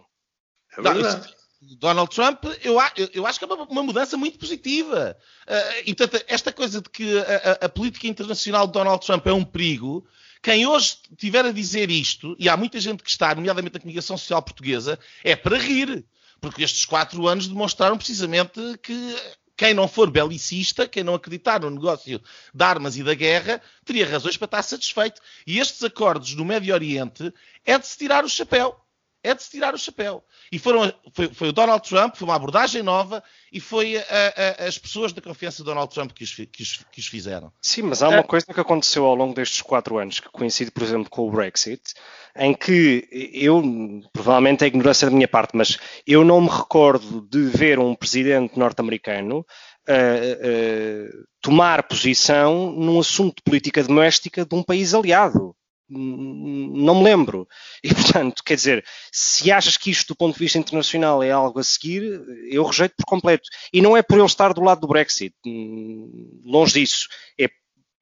[0.77, 1.37] É Não, isso,
[1.79, 2.77] Donald Trump, eu,
[3.13, 5.17] eu, acho que é uma, uma mudança muito positiva.
[5.49, 7.23] Uh, e, portanto, esta coisa de que a,
[7.63, 10.07] a, a política internacional de Donald Trump é um perigo
[10.43, 14.17] quem hoje estiver a dizer isto, e há muita gente que está, nomeadamente na comunicação
[14.17, 16.05] social portuguesa, é para rir.
[16.41, 19.17] Porque estes quatro anos demonstraram precisamente que
[19.57, 22.21] quem não for belicista, quem não acreditar no negócio
[22.55, 25.21] de armas e da guerra, teria razões para estar satisfeito.
[25.47, 27.33] E estes acordos no Médio Oriente
[27.65, 28.79] é de se tirar o chapéu
[29.27, 30.23] é de se tirar o chapéu.
[30.53, 33.23] E foram, foi, foi, o Donald Trump, foi uma abordagem nova
[33.53, 34.03] e foi a,
[34.63, 37.53] a, as pessoas da confiança de Donald Trump que os, que os, que os fizeram.
[37.61, 40.85] Sim, mas há uma coisa que aconteceu ao longo destes quatro anos, que coincide, por
[40.85, 41.83] exemplo, com o Brexit,
[42.37, 43.61] em que eu,
[44.13, 48.57] provavelmente é ignorância da minha parte, mas eu não me recordo de ver um presidente
[48.57, 49.43] norte-americano uh,
[49.93, 55.57] uh, tomar posição num assunto de política doméstica de um país aliado
[55.89, 57.47] não me lembro.
[57.83, 61.59] E, portanto, quer dizer, se achas que isto, do ponto de vista internacional, é algo
[61.59, 62.03] a seguir,
[62.51, 63.49] eu rejeito por completo.
[63.73, 67.09] E não é por ele estar do lado do Brexit, hum, longe disso.
[67.39, 67.57] É, por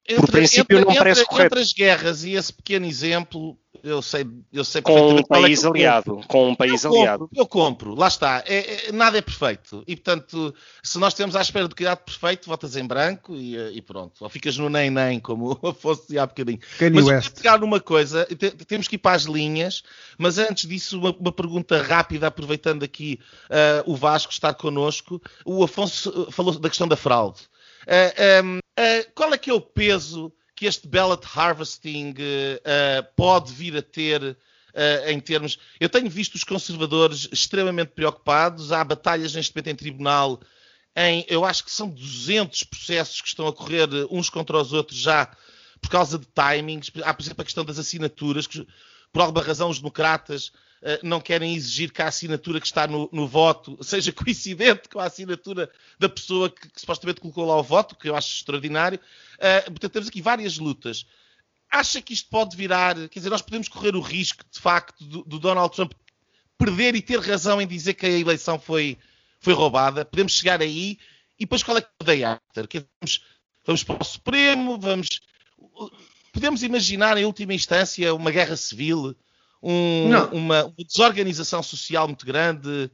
[0.07, 1.55] entre, princípio, entre, não parece entre, correto.
[1.55, 5.63] Entre as guerras e esse pequeno exemplo, Eu sei, eu sei com um é país
[5.63, 7.19] eu aliado, com um país eu aliado.
[7.27, 8.43] Compro, eu compro, lá está.
[8.45, 9.83] É- é- nada é perfeito.
[9.87, 10.53] E portanto,
[10.83, 14.23] se nós estamos à espera do candidato perfeito, votas em branco e, eh, e pronto.
[14.23, 16.59] Ou ficas no nem-nem, como o Afonso dizia há bocadinho.
[16.77, 17.23] Kanye mas eu West.
[17.29, 19.83] quero pegar numa coisa, te- temos que ir para as linhas,
[20.17, 23.19] mas antes disso, uma, uma pergunta rápida, aproveitando aqui
[23.49, 25.21] eh, o Vasco estar connosco.
[25.45, 27.41] O Afonso eh, falou da questão da fraude.
[27.87, 33.51] Eh, ehm, eh, qual é que é o peso que este ballot harvesting eh, pode
[33.51, 34.37] vir a ter
[34.73, 35.59] eh, em termos.
[35.79, 38.71] Eu tenho visto os conservadores extremamente preocupados.
[38.71, 40.41] Há batalhas neste momento em tribunal.
[40.95, 44.97] Em, eu acho que são 200 processos que estão a correr uns contra os outros
[44.97, 45.29] já
[45.81, 46.89] por causa de timings.
[47.03, 48.65] Há, por exemplo, a questão das assinaturas, que
[49.11, 50.51] por alguma razão os democratas
[51.01, 55.05] não querem exigir que a assinatura que está no, no voto seja coincidente com a
[55.05, 58.99] assinatura da pessoa que, que supostamente colocou lá o voto, que eu acho extraordinário.
[59.39, 61.05] Eh, portanto, temos aqui várias lutas.
[61.71, 65.23] Acha que isto pode virar, quer dizer, nós podemos correr o risco, de facto, do,
[65.23, 65.93] do Donald Trump
[66.57, 68.97] perder e ter razão em dizer que a eleição foi,
[69.39, 70.05] foi roubada?
[70.05, 70.99] Podemos chegar aí
[71.39, 72.67] e depois qual é que é o day after?
[73.01, 73.21] Vamos,
[73.65, 75.19] vamos para o Supremo, vamos...
[76.31, 79.15] Podemos imaginar, em última instância, uma guerra civil,
[79.67, 82.91] um- uma, uma desorganização social muito grande.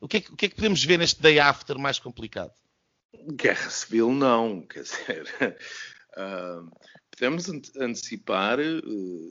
[0.00, 2.52] O que, é que, o que é que podemos ver neste day after mais complicado?
[3.32, 5.26] Guerra civil não, quer dizer,
[6.16, 6.62] ah,
[7.10, 8.80] podemos ante- antecipar, eh,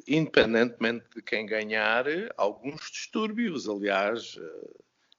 [0.07, 2.05] independentemente de quem ganhar,
[2.37, 3.67] alguns distúrbios.
[3.67, 4.69] Aliás, eh,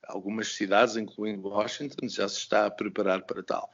[0.08, 3.72] algumas cidades, incluindo Washington, já se está a preparar para tal.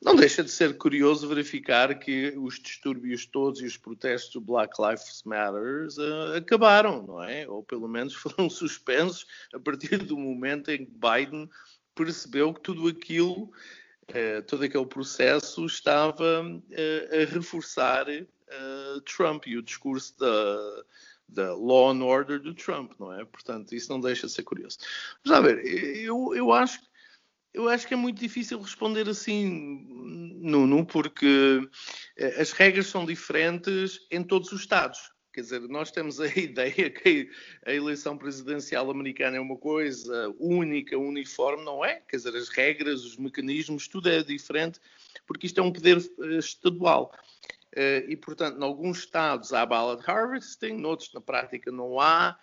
[0.00, 4.80] Não deixa de ser curioso verificar que os distúrbios todos e os protestos do Black
[4.80, 7.48] Lives Matter eh, acabaram, não é?
[7.48, 11.48] Ou pelo menos foram suspensos a partir do momento em que Biden
[11.94, 13.50] percebeu que tudo aquilo
[14.08, 18.06] eh, todo aquele processo estava eh, a reforçar
[19.04, 20.84] Trump e o discurso da,
[21.28, 23.24] da law and order do Trump, não é?
[23.24, 24.78] Portanto, isso não deixa de ser curioso.
[25.24, 26.80] Mas, a ver, eu, eu acho
[27.54, 29.84] eu acho que é muito difícil responder assim,
[30.40, 31.68] Nuno, porque
[32.16, 35.10] eh, as regras são diferentes em todos os Estados.
[35.32, 37.30] Quer dizer, nós temos a ideia que
[37.64, 42.02] a eleição presidencial americana é uma coisa única, uniforme, não é?
[42.08, 44.78] Quer dizer, as regras, os mecanismos, tudo é diferente,
[45.26, 47.12] porque isto é um poder eh, estadual.
[47.78, 52.36] Eh, E, portanto, em alguns estados há ballot harvesting, noutros, na prática, não há.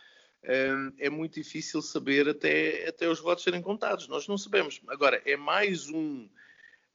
[0.43, 0.73] Eh,
[1.07, 4.07] É muito difícil saber até, até os votos serem contados.
[4.07, 4.79] Nós não sabemos.
[4.87, 6.29] Agora, é mais um.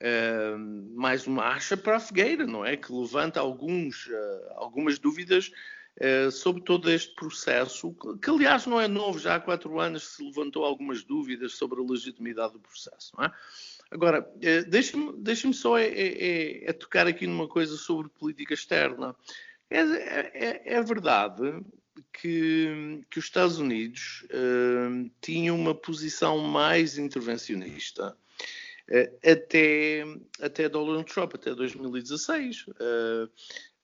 [0.01, 0.57] eh,
[0.95, 2.77] mais uma acha para a fogueira, não é?
[2.77, 5.51] Que levanta alguns, eh, algumas dúvidas
[6.01, 10.15] eh, sobre todo este processo, que, que, aliás não é novo, já há quatro anos
[10.17, 13.13] se levantou algumas dúvidas sobre a legitimidade do processo.
[13.19, 13.33] Não é?
[13.91, 19.17] Agora, eh, deixe-me deixe só é, é- é tocar aqui numa coisa sobre política externa.
[19.69, 21.61] É, é- é verdade
[22.13, 28.17] que, que os Estados Unidos eh, tinham uma posição mais intervencionista
[28.89, 30.05] eh, até,
[30.41, 32.67] até Donald Trump, até 2016.
[32.81, 33.29] Eh,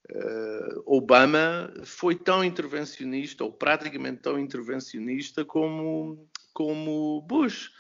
[0.09, 7.71] eh, Obama foi tão intervencionista, ou praticamente tão intervencionista, como, como Bush.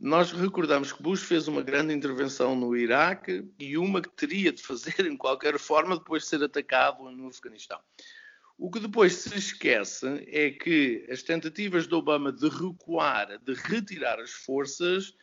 [0.00, 4.62] Nós recordamos que Bush fez uma grande intervenção no Iraque e uma que teria de
[4.62, 7.80] fazer em qualquer forma depois de ser atacado no Afeganistão.
[8.56, 14.20] O que depois se esquece é que as tentativas de Obama de recuar, de retirar
[14.20, 15.14] as forças,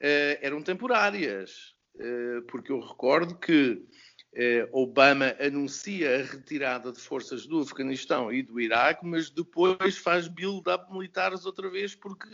[0.00, 1.74] eh, eram temporárias.
[1.98, 3.84] Eh, porque eu recordo que
[4.34, 10.28] eh, Obama anuncia a retirada de forças do Afeganistão e do Iraque, mas depois faz
[10.28, 12.28] build-up militares outra vez porque,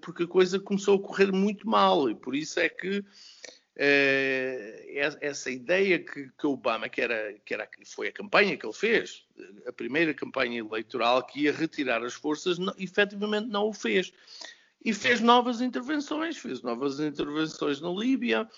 [0.00, 3.04] porque a coisa começou a correr muito mal e por isso é que
[3.76, 8.72] eh, essa ideia que, que Obama, que, era, que era, foi a campanha que ele
[8.72, 9.24] fez,
[9.66, 14.12] a primeira campanha eleitoral que ia retirar as forças, não, efetivamente não o fez.
[14.84, 18.48] E fez novas intervenções, fez novas intervenções na Líbia,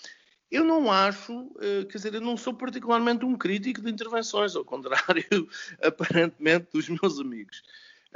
[0.50, 4.64] eu não acho, eh, quer dizer, eu não sou particularmente um crítico de intervenções, ao
[4.64, 5.48] contrário,
[5.82, 7.62] aparentemente, dos meus amigos.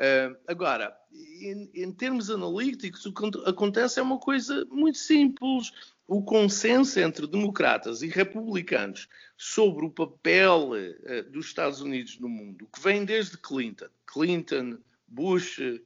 [0.00, 5.70] Uh, agora, em, em, termos analíticos, o que acontece é uma coisa muito simples.
[6.08, 12.66] O consenso entre democratas e republicanos sobre o papel uh, dos Estados Unidos no mundo,
[12.74, 15.80] que vem desde Clinton, Clinton, Bush, uh,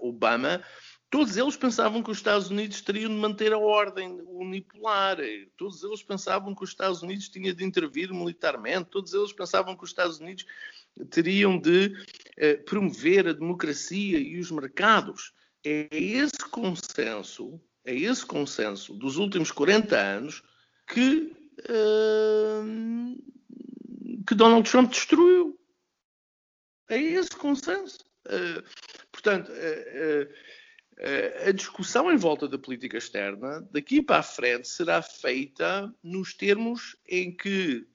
[0.00, 0.64] Obama,
[1.10, 5.16] Todos eles pensavam que os Estados Unidos teriam de manter a ordem unipolar.
[5.56, 8.90] Todos eles pensavam que os Estados Unidos tinham de intervir militarmente.
[8.90, 10.46] Todos eles pensavam que os Estados Unidos
[11.06, 11.92] teriam de
[12.36, 15.32] eh, promover a democracia e os mercados.
[15.64, 20.42] É esse consenso, é esse consenso dos últimos 40 anos
[20.86, 21.32] que,
[21.68, 22.62] eh,
[24.26, 25.58] que Donald Trump destruiu.
[26.88, 28.00] a esse consenso.
[28.26, 28.62] Uh,
[29.12, 29.52] portanto,
[31.46, 36.96] a discussão em volta da política externa, daqui para a frente, será feita nos termos
[37.08, 37.86] em que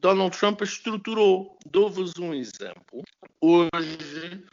[0.00, 1.58] Donald Trump a estruturou.
[1.66, 3.02] Dou-vos um exemplo.
[3.40, 4.44] Hoje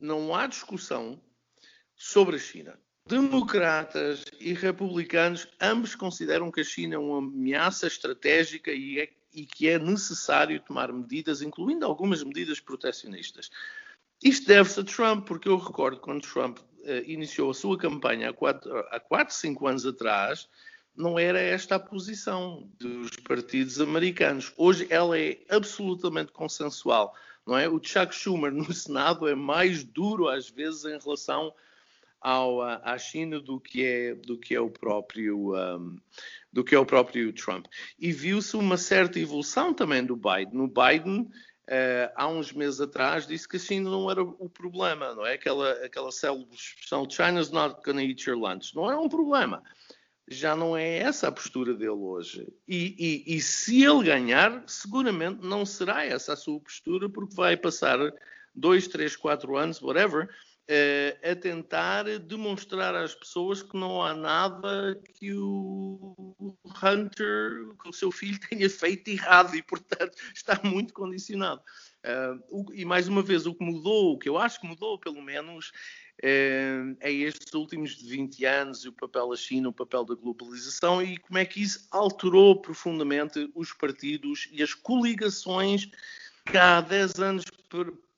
[0.00, 1.20] não há discussão
[1.96, 2.78] sobre a China.
[3.06, 9.44] Democratas e republicanos ambos consideram que a China é uma ameaça estratégica e, é, e
[9.44, 13.50] que é necessário tomar medidas, incluindo algumas medidas protecionistas.
[14.22, 16.64] Isto deve-se a Trump, porque eu recordo quando Trump uh,
[17.04, 20.48] iniciou a sua campanha há 4, há 4, 5 anos atrás,
[20.96, 24.52] não era esta a posição dos partidos americanos.
[24.56, 27.14] Hoje ela é absolutamente consensual.
[27.46, 27.68] Não é?
[27.68, 31.52] O Chuck Schumer no Senado é mais duro às vezes em relação
[32.20, 35.98] ao, à China do que é, do que é o próprio um,
[36.52, 37.66] do que é o próprio Trump.
[37.98, 40.60] E viu-se uma certa evolução também do Biden.
[40.60, 41.30] O Biden
[41.62, 45.34] Uh, há uns meses atrás disse que a China não era o problema, não é?
[45.34, 48.74] Aquela, aquela célebre expressão China's not gonna eat your lunch.
[48.74, 49.62] Não é um problema.
[50.32, 52.46] Já não é essa a postura dele hoje.
[52.66, 57.56] E, e, e se ele ganhar, seguramente não será essa a sua postura, porque vai
[57.56, 57.98] passar
[58.54, 60.28] dois, três, quatro anos, whatever,
[60.68, 66.34] uh, a tentar demonstrar às pessoas que não há nada que o
[66.82, 71.60] Hunter, que o seu filho, tenha feito errado e, portanto, está muito condicionado.
[72.04, 74.98] Uh, o, e mais uma vez, o que mudou, o que eu acho que mudou,
[74.98, 75.72] pelo menos,
[76.20, 81.38] é estes últimos 20 anos, o papel da China, o papel da globalização e como
[81.38, 85.90] é que isso alterou profundamente os partidos e as coligações
[86.46, 87.44] que há 10 anos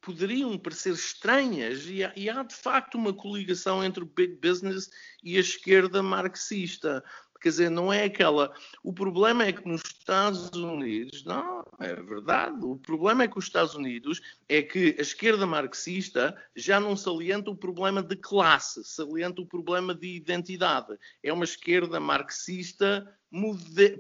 [0.05, 4.91] poderiam parecer estranhas e há, e há, de facto uma coligação entre o big business
[5.23, 7.03] e a esquerda marxista.
[7.45, 8.55] Quer dizer, não é aquela.
[8.83, 12.65] O problema é que nos Estados Unidos, não, é verdade.
[12.65, 17.51] O problema é que os Estados Unidos é que a esquerda marxista já não salienta
[17.51, 20.99] o problema de classe, salienta o problema de identidade.
[21.23, 23.07] É uma esquerda marxista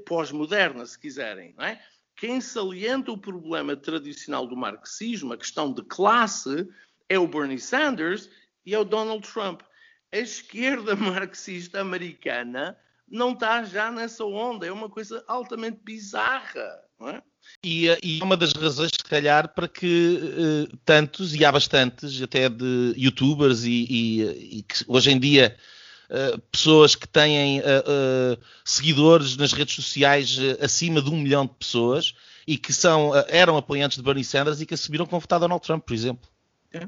[0.06, 1.78] pós-moderna, se quiserem, não é?
[2.16, 6.66] Quem salienta o problema tradicional do marxismo, a questão de classe,
[7.10, 8.30] é o Bernie Sanders
[8.64, 9.60] e é o Donald Trump.
[10.10, 12.78] A esquerda marxista americana
[13.08, 14.66] não está já nessa onda.
[14.66, 16.80] É uma coisa altamente bizarra.
[16.98, 17.22] Não é?
[17.62, 22.48] E, e uma das razões, se calhar, para que uh, tantos, e há bastantes, até
[22.48, 25.56] de youtubers e, e, e que hoje em dia
[26.04, 31.54] Uh, pessoas que têm uh, uh, seguidores nas redes sociais acima de um milhão de
[31.54, 32.14] pessoas
[32.46, 35.64] e que são, eram apoiantes de Bernie Sanders e que assumiram que vão votar Donald
[35.64, 36.28] Trump, por exemplo.
[36.70, 36.86] É.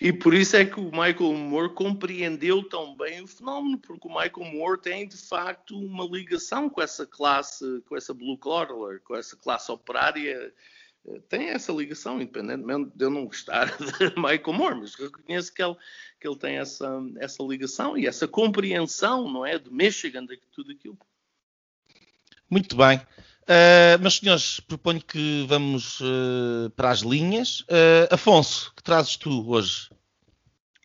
[0.00, 4.10] E por isso é que o Michael Moore compreendeu tão bem o fenómeno, porque o
[4.10, 8.68] Michael Moore tem de facto uma ligação com essa classe, com essa blue collar,
[9.04, 10.52] com essa classe operária
[11.28, 15.76] tem essa ligação, independentemente de eu não gostar de Michael Moore, mas reconheço que ele,
[16.20, 20.72] que ele tem essa, essa ligação e essa compreensão, não é, de Michigan, de tudo
[20.72, 20.98] aquilo.
[22.50, 23.00] Muito bem.
[23.48, 27.60] Uh, meus senhores, proponho que vamos uh, para as linhas.
[27.60, 29.88] Uh, Afonso, que trazes tu hoje?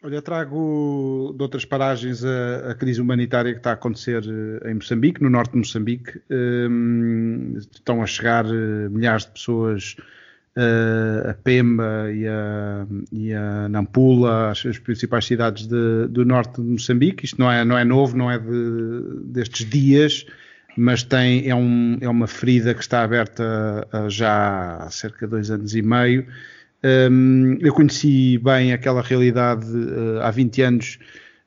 [0.02, 4.24] Olha, trago de outras paragens a, a, crise humanitária que está a acontecer
[4.66, 6.22] em Moçambique, no norte de Moçambique.
[6.30, 9.96] Um, estão a chegar milhares de pessoas
[11.30, 16.68] a Pemba e a, e a Nampula, as, as principais cidades de, do norte de
[16.68, 17.26] Moçambique.
[17.26, 20.26] Isto não é, não é novo, não é de, destes dias,
[20.78, 25.52] mas tem, é, um, é uma ferida que está aberta já há cerca de dois
[25.52, 26.26] anos e meio.
[26.84, 31.00] Um, eu conheci bem aquela realidade uh, há 20 anos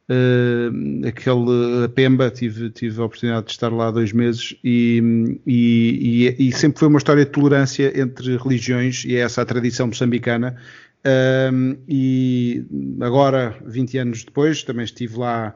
[0.09, 6.49] uh, aquele Pemba, tive, tive a oportunidade de estar lá dois meses e, e, e,
[6.49, 10.57] e, sempre foi uma história de tolerância entre religiões e é essa a tradição moçambicana.
[11.05, 12.65] Uh, e
[13.01, 15.55] agora, 20 anos depois, também estive lá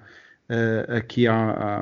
[0.50, 1.34] uh, aqui há,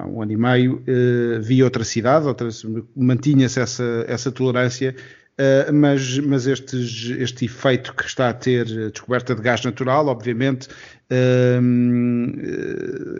[0.02, 2.48] há, um ano e meio, uh, vi outra cidade, outra,
[2.94, 4.94] mantinha-se essa, essa tolerância,
[5.38, 10.08] Uh, mas, mas estes, este efeito que está a ter a descoberta de gás natural,
[10.08, 10.66] obviamente,
[11.12, 11.62] uh,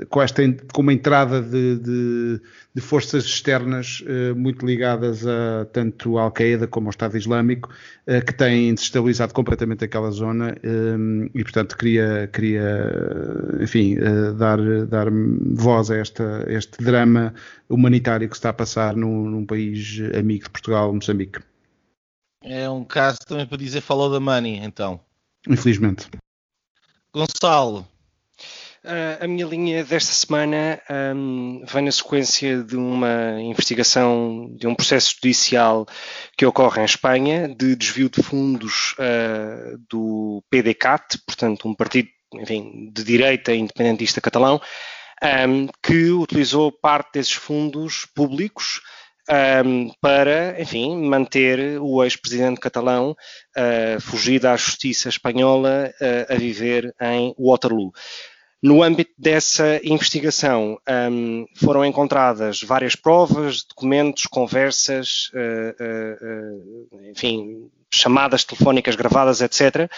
[0.09, 0.43] com, esta,
[0.73, 2.41] com uma entrada de, de,
[2.75, 7.73] de forças externas uh, muito ligadas a tanto Al-Qaeda como ao Estado Islâmico,
[8.27, 10.57] que têm desestabilizado completamente aquela zona
[11.35, 12.90] e, portanto, queria, queria
[13.61, 13.97] enfim,
[14.39, 15.09] dar, dar
[15.53, 17.35] voz a, esta, este drama
[17.69, 21.40] humanitário que está a passar num, num país amigo de Portugal, Moçambique.
[22.43, 25.01] É um caso também para dizer follow the money, então.
[25.48, 26.09] Infelizmente.
[27.12, 27.86] Gonçalo.
[28.85, 30.81] Uh, a minha linha desta semana
[31.15, 35.85] um, vem na sequência de uma investigação, de um processo judicial
[36.36, 42.90] que ocorre em Espanha, de desvio de fundos uh, do PDCAT, portanto, um partido enfim,
[42.93, 44.60] de direita independentista catalão,
[45.48, 48.81] um, que utilizou parte desses fundos públicos
[49.65, 56.95] um, para, enfim, manter o ex-presidente catalão uh, fugido à justiça espanhola uh, a viver
[57.01, 57.93] em Waterloo.
[58.60, 60.80] No âmbito dessa investigação
[61.10, 69.89] um, foram encontradas várias provas, documentos, conversas, uh, uh, enfim, chamadas telefónicas gravadas, etc.,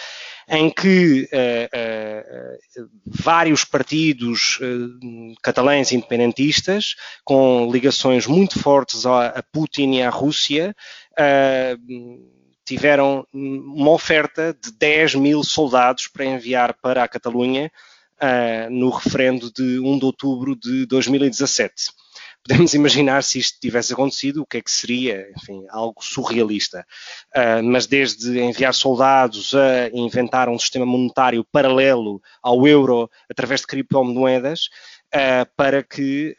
[0.47, 4.59] em que uh, vários partidos
[5.41, 10.75] catalães independentistas, com ligações muito fortes a, a Putin e à Rússia,
[12.63, 17.71] tiveram uma oferta de 10 mil soldados para enviar para a Catalunha
[18.21, 21.91] uh, no referendo de 1 de outubro de 2017.
[22.43, 26.85] Podemos imaginar se isto tivesse acontecido, o que é que seria, enfim, algo surrealista.
[27.35, 33.67] Uh, mas desde enviar soldados a inventar um sistema monetário paralelo ao euro através de
[33.67, 34.69] criptomoedas,
[35.13, 36.35] uh, para que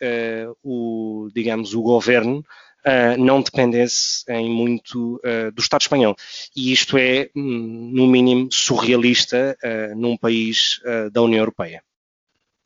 [0.62, 2.44] o, digamos, o governo
[2.84, 6.16] Uh, não dependesse em muito uh, do Estado espanhol.
[6.56, 10.80] E isto é, hum, no mínimo, surrealista uh, num país
[11.12, 11.82] da União Europeia.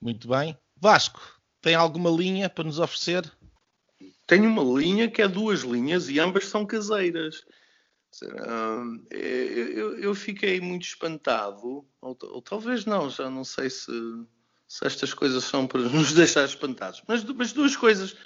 [0.00, 0.56] Muito bem.
[0.80, 1.20] Vasco,
[1.60, 3.30] tem alguma linha para nos oferecer?
[4.26, 7.44] Tenho uma linha que é duas linhas e ambas são caseiras.
[9.10, 13.92] Eu, eu fiquei muito espantado, ou, ou, talvez não, já não sei se,
[14.66, 18.16] se estas coisas são para nos deixar espantados, mas, mas duas coisas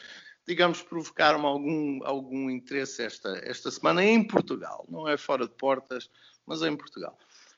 [0.47, 4.85] digamos, provocaram algum, algum interesse esta, esta semana em Portugal.
[4.89, 6.11] Não é fora de portas,
[6.47, 7.17] mas é em Portugal.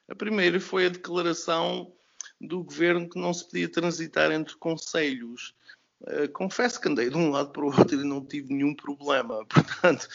[0.09, 1.93] A primeira foi a declaração
[2.41, 5.55] do governo que não se podia transitar entre conselhos.
[6.01, 9.45] Uh, confesso que andei de um lado para o outro e não tive nenhum problema.
[9.47, 10.09] Portanto,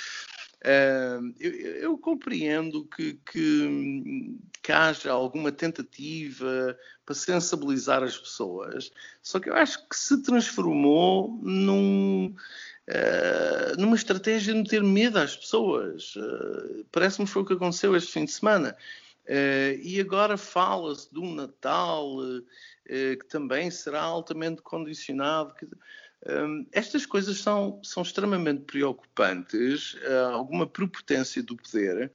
[0.63, 9.39] uh, eu, eu, compreendo que, que, que, haja alguma tentativa para sensibilizar as pessoas, só
[9.39, 12.33] que eu acho que se transformou num,
[12.89, 16.15] Uh, numa estratégia de meter medo às pessoas.
[16.15, 18.77] Uh, Parece-me que foi o que aconteceu este fim de semana.
[19.83, 22.15] E agora fala-se de um Natal
[22.85, 25.53] que também será altamente condicionado.
[26.71, 29.95] Estas coisas são, são extremamente preocupantes,
[30.31, 32.11] alguma prepotência do poder,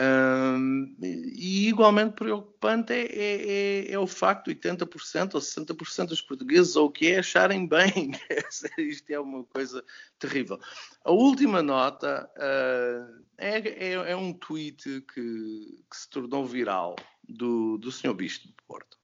[0.00, 6.22] um, e igualmente preocupante é, é, é, é, o facto de 80% ou 60% dos
[6.22, 8.12] portugueses ou o que é acharem bem.
[8.78, 9.84] Isto é uma coisa
[10.16, 10.60] terrível.
[11.04, 16.94] A última nota uh, é, é, um tweet que, que, se tornou viral
[17.28, 18.14] do, do Sr.
[18.14, 18.96] Bispo de Porto,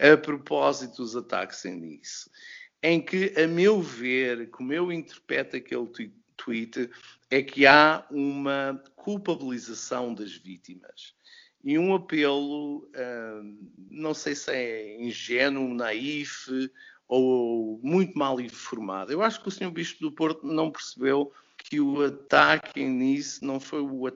[0.00, 2.30] a propósito dos ataques em Nice,
[2.82, 6.90] em que, a meu ver, como eu interpreto aquele tweet,
[7.30, 11.14] é que há uma culpabilização das vítimas
[11.66, 13.58] e um apelo, hum,
[13.90, 16.48] não sei se é ingênuo, naif
[17.08, 19.10] ou muito mal informado.
[19.10, 19.72] Eu acho que o Sr.
[19.72, 24.06] Bispo do Porto não percebeu que o ataque em Nice não foi um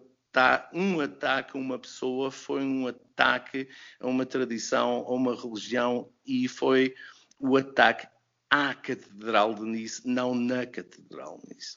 [1.01, 3.69] ataque a uma pessoa, foi um ataque
[3.99, 6.95] a uma tradição, a uma religião e foi
[7.39, 8.07] o ataque
[8.51, 11.77] à Catedral de Nice, não na Catedral de Nice.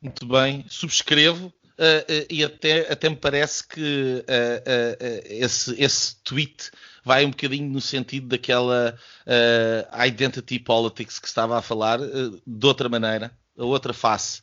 [0.00, 1.52] Muito bem, subscrevo.
[1.78, 6.70] Uh, uh, e até, até me parece que uh, esse, esse tweet
[7.04, 8.98] vai um bocadinho no sentido daquela
[10.06, 14.42] identity politics que estava a falar, de outra maneira, a outra face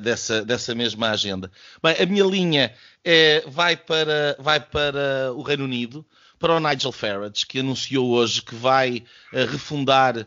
[0.00, 1.50] dessa, dessa mesma agenda.
[1.82, 2.74] Bem, a minha linha
[3.04, 6.06] é, vai, para, vai para o Reino Unido,
[6.42, 10.26] para o Nigel Farage, que anunciou hoje que vai refundar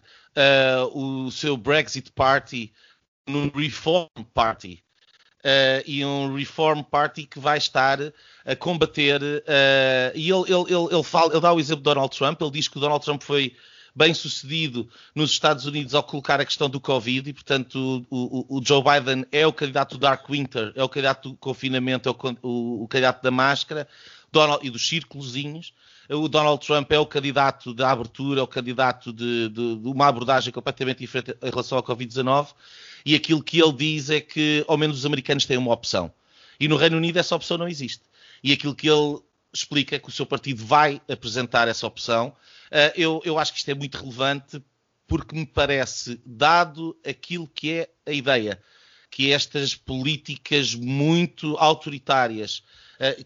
[0.94, 2.72] o seu Brexit Party
[3.28, 4.82] num Reform Party.
[5.46, 8.00] Uh, e um Reform Party que vai estar
[8.44, 9.22] a combater.
[9.22, 12.42] Uh, e ele, ele, ele, ele, fala, ele dá o exemplo de Donald Trump.
[12.42, 13.56] Ele diz que o Donald Trump foi
[13.96, 18.58] bem sucedido nos Estados Unidos ao colocar a questão do Covid e, portanto, o, o,
[18.58, 22.12] o Joe Biden é o candidato do Dark Winter, é o candidato do confinamento, é
[22.42, 23.88] o, o candidato da máscara
[24.32, 25.74] Donald, e dos círculozinhos.
[26.10, 30.08] O Donald Trump é o candidato da abertura, é o candidato de, de, de uma
[30.08, 32.50] abordagem completamente diferente em relação ao Covid-19
[33.06, 36.12] e aquilo que ele diz é que ao menos os americanos têm uma opção.
[36.60, 38.04] E no Reino Unido essa opção não existe.
[38.44, 39.20] E aquilo que ele
[39.54, 42.30] explica é que o seu partido vai apresentar essa opção.
[42.68, 44.62] Uh, eu, eu acho que isto é muito relevante
[45.08, 48.62] porque me parece, dado aquilo que é a ideia,
[49.10, 52.64] que estas políticas muito autoritárias,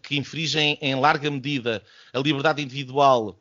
[0.02, 1.82] que infringem em larga medida
[2.12, 3.38] a liberdade individual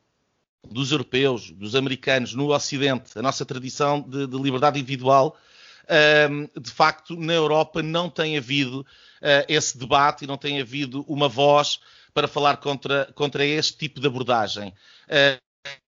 [0.68, 5.38] dos europeus, dos americanos no Ocidente, a nossa tradição de, de liberdade individual,
[5.86, 11.04] uh, de facto, na Europa não tem havido uh, esse debate e não tem havido
[11.08, 11.80] uma voz
[12.14, 14.74] para falar contra, contra este tipo de abordagem.
[15.08, 15.40] Uh,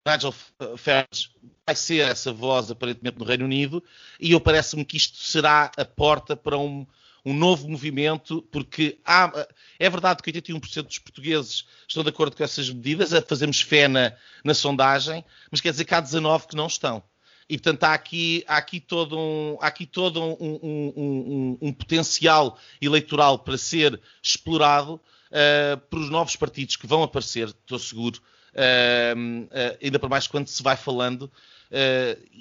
[0.07, 0.34] Nigel
[0.77, 1.30] Farage
[1.65, 3.84] vai ser essa voz, aparentemente, no Reino Unido,
[4.19, 6.85] e eu parece-me que isto será a porta para um,
[7.26, 9.31] um novo movimento, porque há,
[9.80, 14.14] é verdade que 81% dos portugueses estão de acordo com essas medidas, fazemos fé na,
[14.43, 17.03] na sondagem, mas quer dizer que há 19 que não estão.
[17.52, 23.39] E, portanto, há aqui, há aqui todo, um, aqui todo um, um, um potencial eleitoral
[23.39, 28.22] para ser explorado uh, pelos novos partidos que vão aparecer, estou seguro,
[28.53, 31.30] uh, uh, ainda para mais quando se vai falando,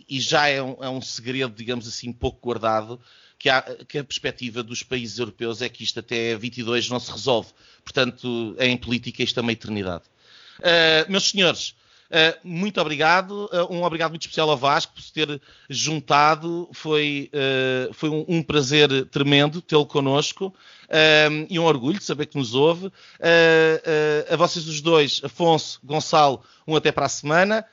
[0.09, 3.01] e já é um, é um segredo, digamos assim, pouco guardado,
[3.41, 7.11] que, há, que, a perspectiva dos países europeus é que isto até 22 não se
[7.11, 7.49] resolve.
[7.83, 10.05] Portanto, em política isto é uma eternidade.
[10.59, 11.71] Uh, meus senhores,
[12.11, 13.49] uh, muito obrigado.
[13.51, 15.41] Uh, um obrigado muito especial ao Vasco por se ter
[15.71, 16.69] juntado.
[16.75, 17.31] Foi,
[17.95, 20.55] foi um, um, prazer tremendo tê-lo connosco
[21.49, 22.93] e um orgulho de saber que nos ouve.
[24.31, 27.65] a vocês os dois, Afonso, Gonçalo, um até para a semana.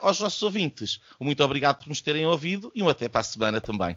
[0.00, 3.60] aos nossos ouvintes, muito obrigado por nos terem ouvido e um até para a semana
[3.60, 3.96] também.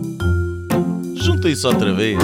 [1.21, 2.17] Juntem-se outra vez.